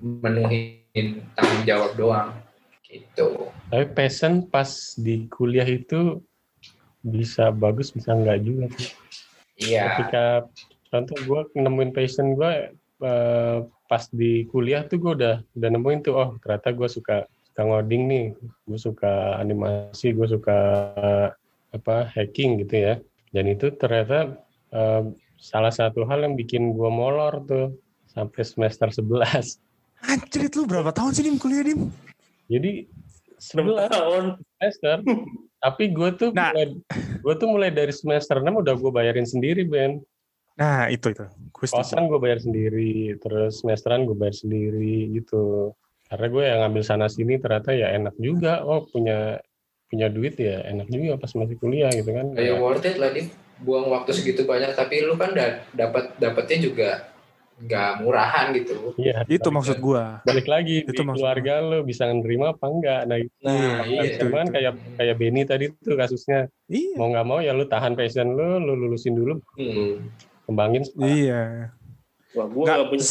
[0.00, 2.28] menuhin tanggung jawab doang
[2.88, 6.24] gitu Tapi passion pas di kuliah itu
[7.04, 8.90] bisa bagus bisa enggak juga sih.
[9.60, 10.24] iya Ketika
[10.90, 16.14] contoh gue nemuin passion gue eh, pas di kuliah tuh gue udah udah nemuin tuh
[16.16, 17.16] oh ternyata gue suka
[17.50, 20.58] suka ngoding nih, gue suka animasi, gue suka
[21.70, 22.94] apa hacking gitu ya.
[23.30, 24.38] Dan itu ternyata
[24.74, 25.02] eh,
[25.38, 27.74] salah satu hal yang bikin gue molor tuh
[28.10, 29.62] sampai semester 11
[30.00, 31.92] Anjir lu berapa tahun sih Dim kuliah Dim?
[32.48, 32.88] Jadi
[33.40, 34.24] 6 11 tahun.
[34.56, 34.96] semester.
[35.60, 36.52] Tapi gue tuh Nah.
[36.52, 36.66] mulai,
[37.20, 40.00] gue tuh mulai dari semester 6 udah gue bayarin sendiri, Ben.
[40.56, 41.24] Nah itu itu.
[41.52, 41.66] Gue.
[41.68, 45.72] Kosan gue bayar sendiri, terus semesteran gue bayar sendiri gitu.
[46.08, 48.60] Karena gue yang ngambil sana sini ternyata ya enak juga.
[48.64, 49.40] Oh punya
[49.90, 52.30] punya duit ya enak juga pas masih kuliah gitu kan.
[52.32, 53.26] Kayak worth it lah, Dim.
[53.60, 56.90] Buang waktu segitu banyak, tapi lu kan da- dapat dapatnya juga
[57.60, 58.96] nggak murahan gitu.
[58.96, 60.04] Iya, Itu balik- maksud gue.
[60.24, 63.00] balik lagi Itu di maksud keluarga lo bisa nerima apa enggak.
[63.04, 64.00] Nah, Nah, Iya, iya.
[64.06, 64.54] itu, cuman itu.
[64.54, 66.96] kayak kayak Benny tadi tuh kasusnya Iya.
[66.96, 70.08] mau nggak mau ya lu tahan passion lu, lu lulusin dulu, Hmm.
[70.48, 70.88] kembangin.
[70.96, 71.68] Iya.
[72.32, 73.06] Wah, gue Nggak, gak punya.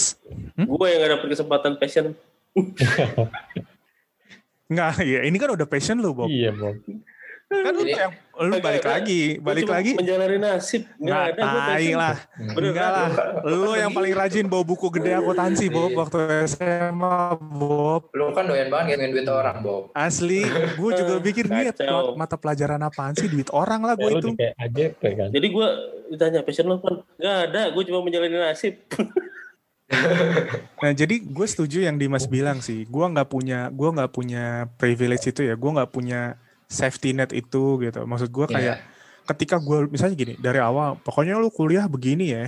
[0.56, 0.66] Hmm?
[0.66, 2.06] Gue yang gak dapet kesempatan passion.
[4.70, 6.30] Nggak, ya ini kan udah passion lu, Bob.
[6.30, 6.78] Iya, Bob.
[7.50, 9.98] Kan lu yang lu balik lagi, balik cuma lagi.
[9.98, 10.86] Menjalani nasib.
[10.86, 12.16] Gak Nggak, ada tai lah.
[12.54, 13.10] Bener Enggak lah.
[13.42, 15.98] Lu yang paling rajin bawa buku gede akuntansi, Bob, Iya.
[15.98, 18.14] waktu SMA, Bob.
[18.14, 19.90] Lu kan doyan banget ngitungin duit orang, Bob.
[19.98, 20.46] Asli,
[20.78, 22.14] gue juga pikir nih Kacau.
[22.14, 24.30] mata pelajaran apaan sih duit orang lah gue lu itu.
[24.38, 25.30] kayak AJP kan.
[25.34, 25.68] Jadi gue
[26.14, 27.02] ditanya passion lo kan?
[27.18, 28.78] Gak ada, gue cuma menjalani nasib.
[30.84, 32.88] Nah jadi gue setuju yang Dimas bilang sih.
[32.88, 34.46] Gue nggak punya, gue nggak punya
[34.78, 35.60] privilege itu ya.
[35.60, 38.00] Gue nggak punya safety net itu gitu.
[38.06, 38.86] Maksud gue kayak Iya.
[39.28, 42.46] ketika gue misalnya gini dari awal, pokoknya lu kuliah begini ya,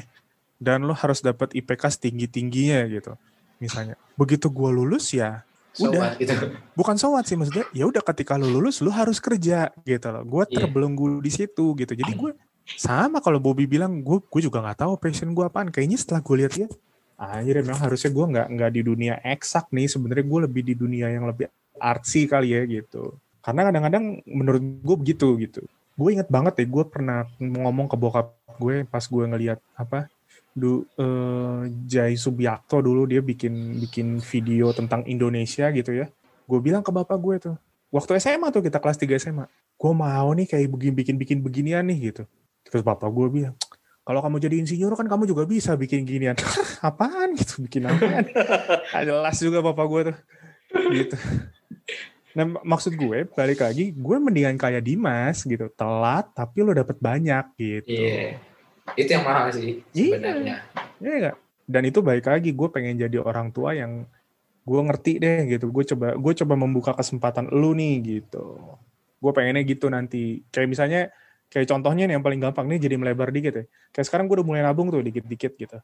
[0.57, 3.17] dan lu harus dapat IPK setinggi tingginya gitu.
[3.57, 6.33] Misalnya, begitu gue lulus ya, So udah what, gitu.
[6.73, 7.65] bukan sowat sih maksudnya.
[7.71, 10.23] Ya udah ketika lu lulus, lu harus kerja gitu loh.
[10.25, 10.65] Gue Iya.
[10.65, 11.93] terbelenggu di situ gitu.
[11.93, 12.31] Jadi gue
[12.77, 15.69] sama kalau Bobby bilang, gue gue juga nggak tahu passion gue apaan.
[15.69, 16.67] Kayaknya setelah gue lihat ya,
[17.21, 19.85] akhirnya memang harusnya gue nggak nggak di dunia eksak nih.
[19.85, 23.13] Sebenarnya gue lebih di dunia yang lebih artsy kali ya gitu.
[23.45, 25.61] Karena kadang-kadang menurut gue begitu gitu.
[25.93, 30.05] Gue inget banget deh, gue pernah ngomong ke bokap gue pas gue ngeliat apa
[30.51, 36.07] du eh, Jai Subiakto dulu dia bikin bikin video tentang Indonesia gitu ya.
[36.45, 37.55] Gue bilang ke bapak gue tuh,
[37.93, 39.45] waktu SMA tuh kita kelas 3 SMA,
[39.79, 42.23] gue mau nih kayak begini bikin bikin beginian nih gitu.
[42.67, 43.55] Terus bapak gue bilang,
[44.01, 46.33] kalau kamu jadi insinyur kan kamu juga bisa bikin ginian.
[46.81, 48.25] apaan gitu, bikin apaan?
[49.07, 50.17] Jelas juga bapak gue tuh.
[50.89, 51.15] Gitu.
[52.31, 56.95] Nah, mak- maksud gue balik lagi, gue mendingan kayak Dimas gitu, telat tapi lo dapet
[56.97, 57.91] banyak gitu.
[57.91, 58.39] Iya.
[58.95, 60.17] Itu yang mahal sih Iya.
[60.17, 60.57] sebenarnya.
[60.97, 61.35] Iya nggak?
[61.67, 64.07] Dan itu baik lagi, gue pengen jadi orang tua yang
[64.61, 65.69] gue ngerti deh gitu.
[65.69, 68.59] Gue coba gue coba membuka kesempatan lu nih gitu.
[69.19, 70.41] Gue pengennya gitu nanti.
[70.49, 71.01] Kayak misalnya
[71.51, 73.63] kayak contohnya nih yang paling gampang nih jadi melebar dikit ya.
[73.91, 75.77] Kayak sekarang gue udah mulai nabung tuh dikit-dikit gitu.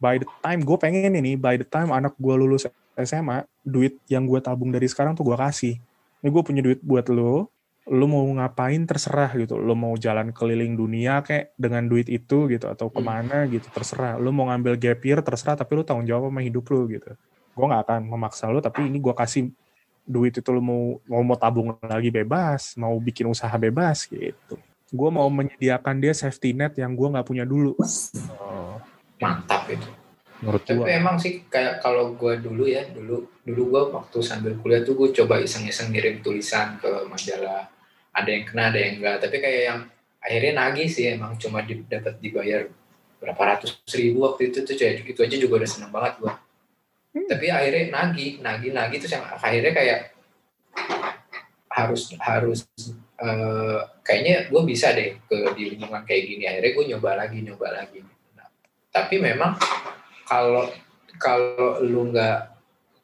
[0.00, 2.64] By the time gue pengen ini, by the time anak gue lulus
[2.96, 5.76] SMA, duit yang gue tabung dari sekarang tuh gue kasih.
[6.24, 7.52] Ini gue punya duit buat lo,
[7.84, 9.60] lo mau ngapain terserah gitu.
[9.60, 14.16] Lo mau jalan keliling dunia kayak dengan duit itu gitu atau ke mana gitu terserah.
[14.16, 17.12] Lo mau ngambil gap year terserah tapi lo tanggung jawab sama hidup lo gitu.
[17.52, 19.52] Gue nggak akan memaksa lo tapi ini gue kasih
[20.08, 24.56] duit itu lo mau mau mau tabung lagi bebas, mau bikin usaha bebas gitu.
[24.90, 27.78] Gue mau menyediakan dia safety net yang gue nggak punya dulu.
[29.22, 29.86] Mantap itu.
[30.40, 30.88] Menurut Tapi gue.
[30.88, 35.12] emang sih kayak kalau gue dulu ya, dulu dulu gue waktu sambil kuliah tuh gue
[35.12, 37.68] coba iseng-iseng ngirim tulisan ke majalah.
[38.10, 39.16] Ada yang kena, ada yang enggak.
[39.22, 39.80] Tapi kayak yang
[40.18, 42.66] akhirnya nagih sih emang cuma di- dapat dibayar
[43.20, 46.32] berapa ratus ribu waktu itu tuh kayak itu aja juga udah seneng banget gue.
[47.14, 47.26] Hmm.
[47.28, 50.00] Tapi akhirnya nagih, nagih, nagih terus yang akhirnya kayak
[51.70, 52.58] harus harus
[53.20, 56.44] eh, kayaknya gue bisa deh ke di lingkungan kayak gini.
[56.48, 58.00] Akhirnya gue nyoba lagi, nyoba lagi.
[58.36, 58.48] Nah,
[58.90, 59.54] tapi memang
[60.24, 60.66] kalau
[61.20, 62.38] kalau lu nggak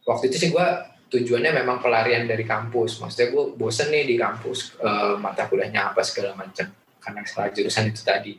[0.09, 0.67] waktu itu sih gue
[1.07, 6.03] tujuannya memang pelarian dari kampus maksudnya gue bosen nih di kampus eh, mata kuliahnya apa
[6.03, 6.67] segala macam
[6.99, 8.35] karena salah jurusan itu tadi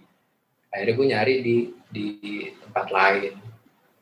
[0.72, 1.58] akhirnya gue nyari di
[1.88, 2.08] di
[2.60, 3.34] tempat lain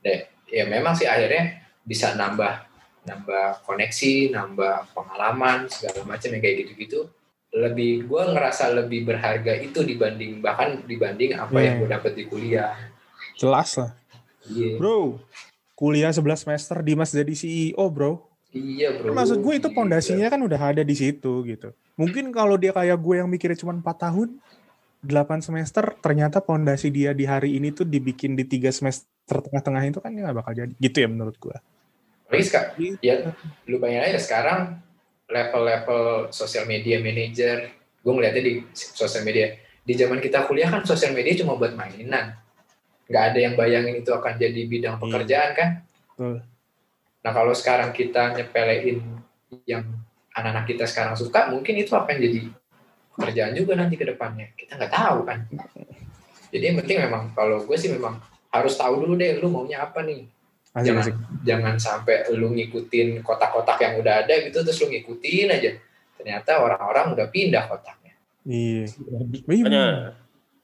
[0.01, 0.19] deh
[0.49, 2.65] ya memang sih akhirnya bisa nambah
[3.05, 7.05] nambah koneksi nambah pengalaman segala macam yang kayak gitu-gitu
[7.55, 11.81] lebih gue ngerasa lebih berharga itu dibanding bahkan dibanding apa yang Hmm.
[11.81, 12.75] gue dapet di kuliah
[13.35, 13.91] Jelas lah.
[14.45, 15.19] iya Bro,
[15.73, 18.23] kuliah 11 semester Dimas jadi CEO bro.
[18.51, 19.11] Iya bro.
[19.11, 19.75] Maksud gue itu Iya.
[19.75, 21.71] pondasinya kan udah ada di situ gitu.
[21.95, 24.39] Mungkin kalau dia kayak gue yang mikirnya cuma 4 tahun,
[25.01, 29.99] 8 semester, ternyata pondasi dia di hari ini tuh dibikin di tiga semester tengah-tengah itu
[29.99, 30.71] kan nggak bakal jadi.
[30.75, 31.55] Gitu ya menurut gue.
[32.25, 33.15] Apalagi sekarang, ya
[33.67, 34.59] lu bayangin aja sekarang
[35.25, 39.57] level-level sosial media manager, gue ngeliatnya di sosial media.
[39.85, 42.37] Di zaman kita kuliah kan sosial media cuma buat mainan.
[43.05, 45.69] Nggak ada yang bayangin itu akan jadi bidang pekerjaan kan.
[46.13, 46.41] Betul.
[47.25, 49.01] Nah kalau sekarang kita nyepelein
[49.65, 49.85] yang
[50.33, 52.49] anak-anak kita sekarang suka, mungkin itu akan jadi
[53.17, 54.53] pekerjaan juga nanti ke depannya.
[54.53, 55.39] Kita nggak tahu kan.
[56.53, 58.21] Jadi yang penting memang kalau gue sih memang
[58.53, 60.29] harus tahu dulu deh lu maunya apa nih.
[60.75, 61.15] Asik, jangan asik.
[61.47, 65.71] jangan sampai lu ngikutin kotak-kotak yang udah ada gitu terus lu ngikutin aja
[66.19, 68.11] ternyata orang-orang udah pindah kotaknya
[68.45, 68.85] Iya.
[69.49, 70.13] Makanya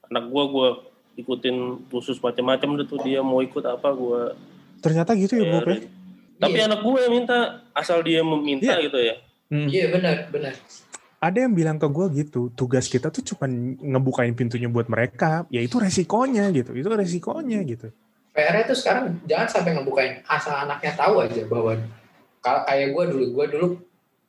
[0.05, 0.69] anak gua gua
[1.17, 4.37] ikutin khusus macam-macam deh tuh dia mau ikut apa gua
[4.81, 5.77] Ternyata gitu ya, Bob ya?
[5.77, 5.89] bayarin.
[6.37, 6.65] Tapi Iya.
[6.65, 7.37] anak gue yang minta
[7.71, 8.85] asal dia meminta Iya.
[8.85, 9.15] gitu ya.
[9.47, 9.67] Hmm.
[9.67, 10.53] iya benar benar
[11.17, 13.45] Ada yang bilang ke gue gitu, tugas kita tuh cuma
[13.77, 17.93] ngebukain pintunya buat mereka, ya itu resikonya gitu, itu resikonya gitu.
[18.31, 21.75] PR itu sekarang jangan sampai ngebukain asal anaknya tahu aja bahwa
[22.39, 23.67] kalau kayak gue dulu gue dulu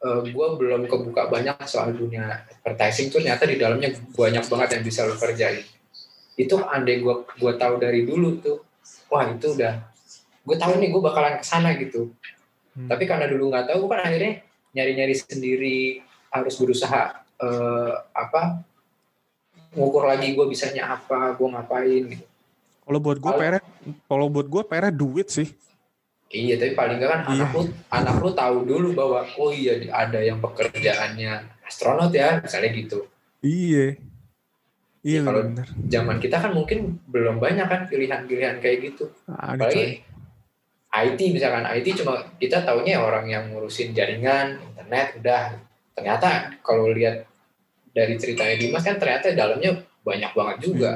[0.03, 5.07] gue belum kebuka banyak soal dunia advertising tuh ternyata di dalamnya banyak banget yang bisa
[5.07, 5.62] lo kerjain.
[6.34, 8.59] Itu andai gue gue tahu dari dulu tuh
[9.07, 9.78] wah itu udah
[10.42, 12.11] gue tahu nih gue bakalan ke sana gitu.
[12.72, 12.88] Hmm.
[12.88, 14.40] tapi karena dulu nggak tahu gue kan akhirnya
[14.72, 16.00] nyari-nyari sendiri
[16.32, 18.64] harus berusaha eh, apa
[19.76, 22.24] ngukur lagi gue bisanya apa gue ngapain gitu
[22.83, 23.62] Kalau buat gue PR,
[24.05, 25.49] kalau buat gue PR duit sih.
[26.28, 27.45] Iya, tapi paling nggak kan Iya.
[27.45, 32.70] anak lu anak lu tahu dulu bahwa oh iya ada yang pekerjaannya astronot ya, misalnya
[32.72, 32.99] gitu.
[33.41, 34.01] Iya.
[35.03, 35.66] Iya Ya, kalau- benar.
[35.87, 39.11] Zaman kita kan mungkin belum banyak kan pilihan-pilihan kayak gitu.
[39.26, 39.35] Coy.
[39.35, 39.85] Apalagi
[40.93, 45.45] IT misalkan IT cuma kita taunya orang yang ngurusin jaringan, internet udah.
[45.93, 46.28] Ternyata
[46.62, 47.28] kalau lihat
[47.91, 50.93] dari ceritanya Dimas kan ternyata dalamnya banyak banget juga.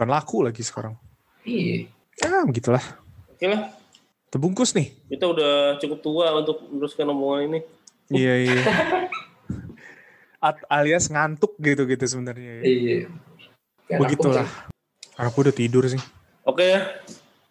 [0.00, 0.96] Dan laku lagi sekarang.
[1.44, 1.92] Iya.
[2.16, 2.80] Ya begitulah.
[3.28, 3.68] Oke lah,
[4.28, 4.88] Terbungkus nih.
[5.08, 7.60] kita udah cukup tua untuk meneruskan omongan ini.
[8.08, 8.60] Iya iya.
[10.40, 12.62] At- alias ngantuk gitu-gitu sebenarnya ya.
[12.64, 12.98] Iya.
[13.84, 14.48] Kayak Begitulah.
[14.48, 15.20] kucing.
[15.20, 16.00] Aku udah tidur sih.
[16.48, 16.80] Oke ya,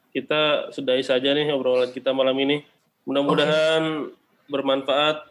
[0.09, 2.65] kita sudahi saja nih obrolan kita malam ini.
[3.05, 4.09] Mudah-mudahan
[4.49, 5.21] bermanfaat.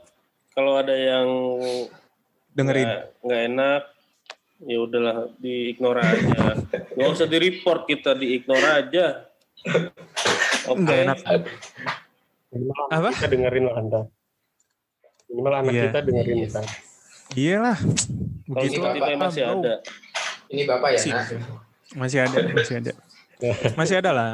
[0.55, 1.27] Kalau ada yang
[2.51, 2.87] Dengerin.
[3.23, 3.83] nggak enak,
[4.63, 6.59] ya udahlah diignore aja.
[6.95, 9.07] Nggak usah di report kita diignore aja.
[10.67, 10.79] Oke.
[10.83, 11.19] Nggak enak.
[12.49, 13.11] Minimal Apa?
[13.15, 14.01] kita dengerin lah anda.
[15.29, 15.85] Minimal anak Iya.
[15.93, 16.47] kita dengerin Iya.
[16.49, 16.61] kita.
[17.37, 17.79] Iyalah.
[18.49, 19.55] Begitu lah, masih bro.
[19.61, 19.75] ada.
[20.49, 21.13] Ini Bapak ya, Sih.
[21.13, 21.27] Nak?
[21.93, 22.93] Masih ada, masih ada.
[23.77, 24.33] Masih ada lah.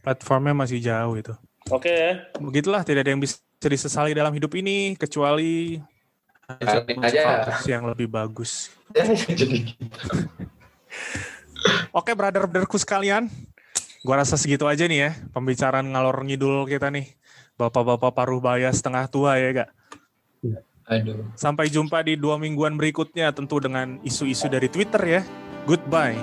[0.00, 1.34] Platformnya masih jauh itu.
[1.70, 2.12] Oke ya.
[2.38, 5.78] Begitulah tidak ada yang bisa disesali dalam hidup ini kecuali
[6.48, 7.58] Aja.
[7.70, 8.74] yang lebih bagus.
[9.40, 9.72] Jadi
[11.94, 13.30] Oke, brother-brotherku sekalian.
[14.02, 17.14] Gua rasa segitu aja nih ya pembicaraan ngalor ngidul kita nih.
[17.54, 19.68] Bapak-bapak paruh baya setengah tua ya, Kak.
[20.90, 21.30] Aduh.
[21.38, 25.20] Sampai jumpa di dua mingguan berikutnya tentu dengan isu-isu dari Twitter ya.
[25.62, 26.18] Goodbye.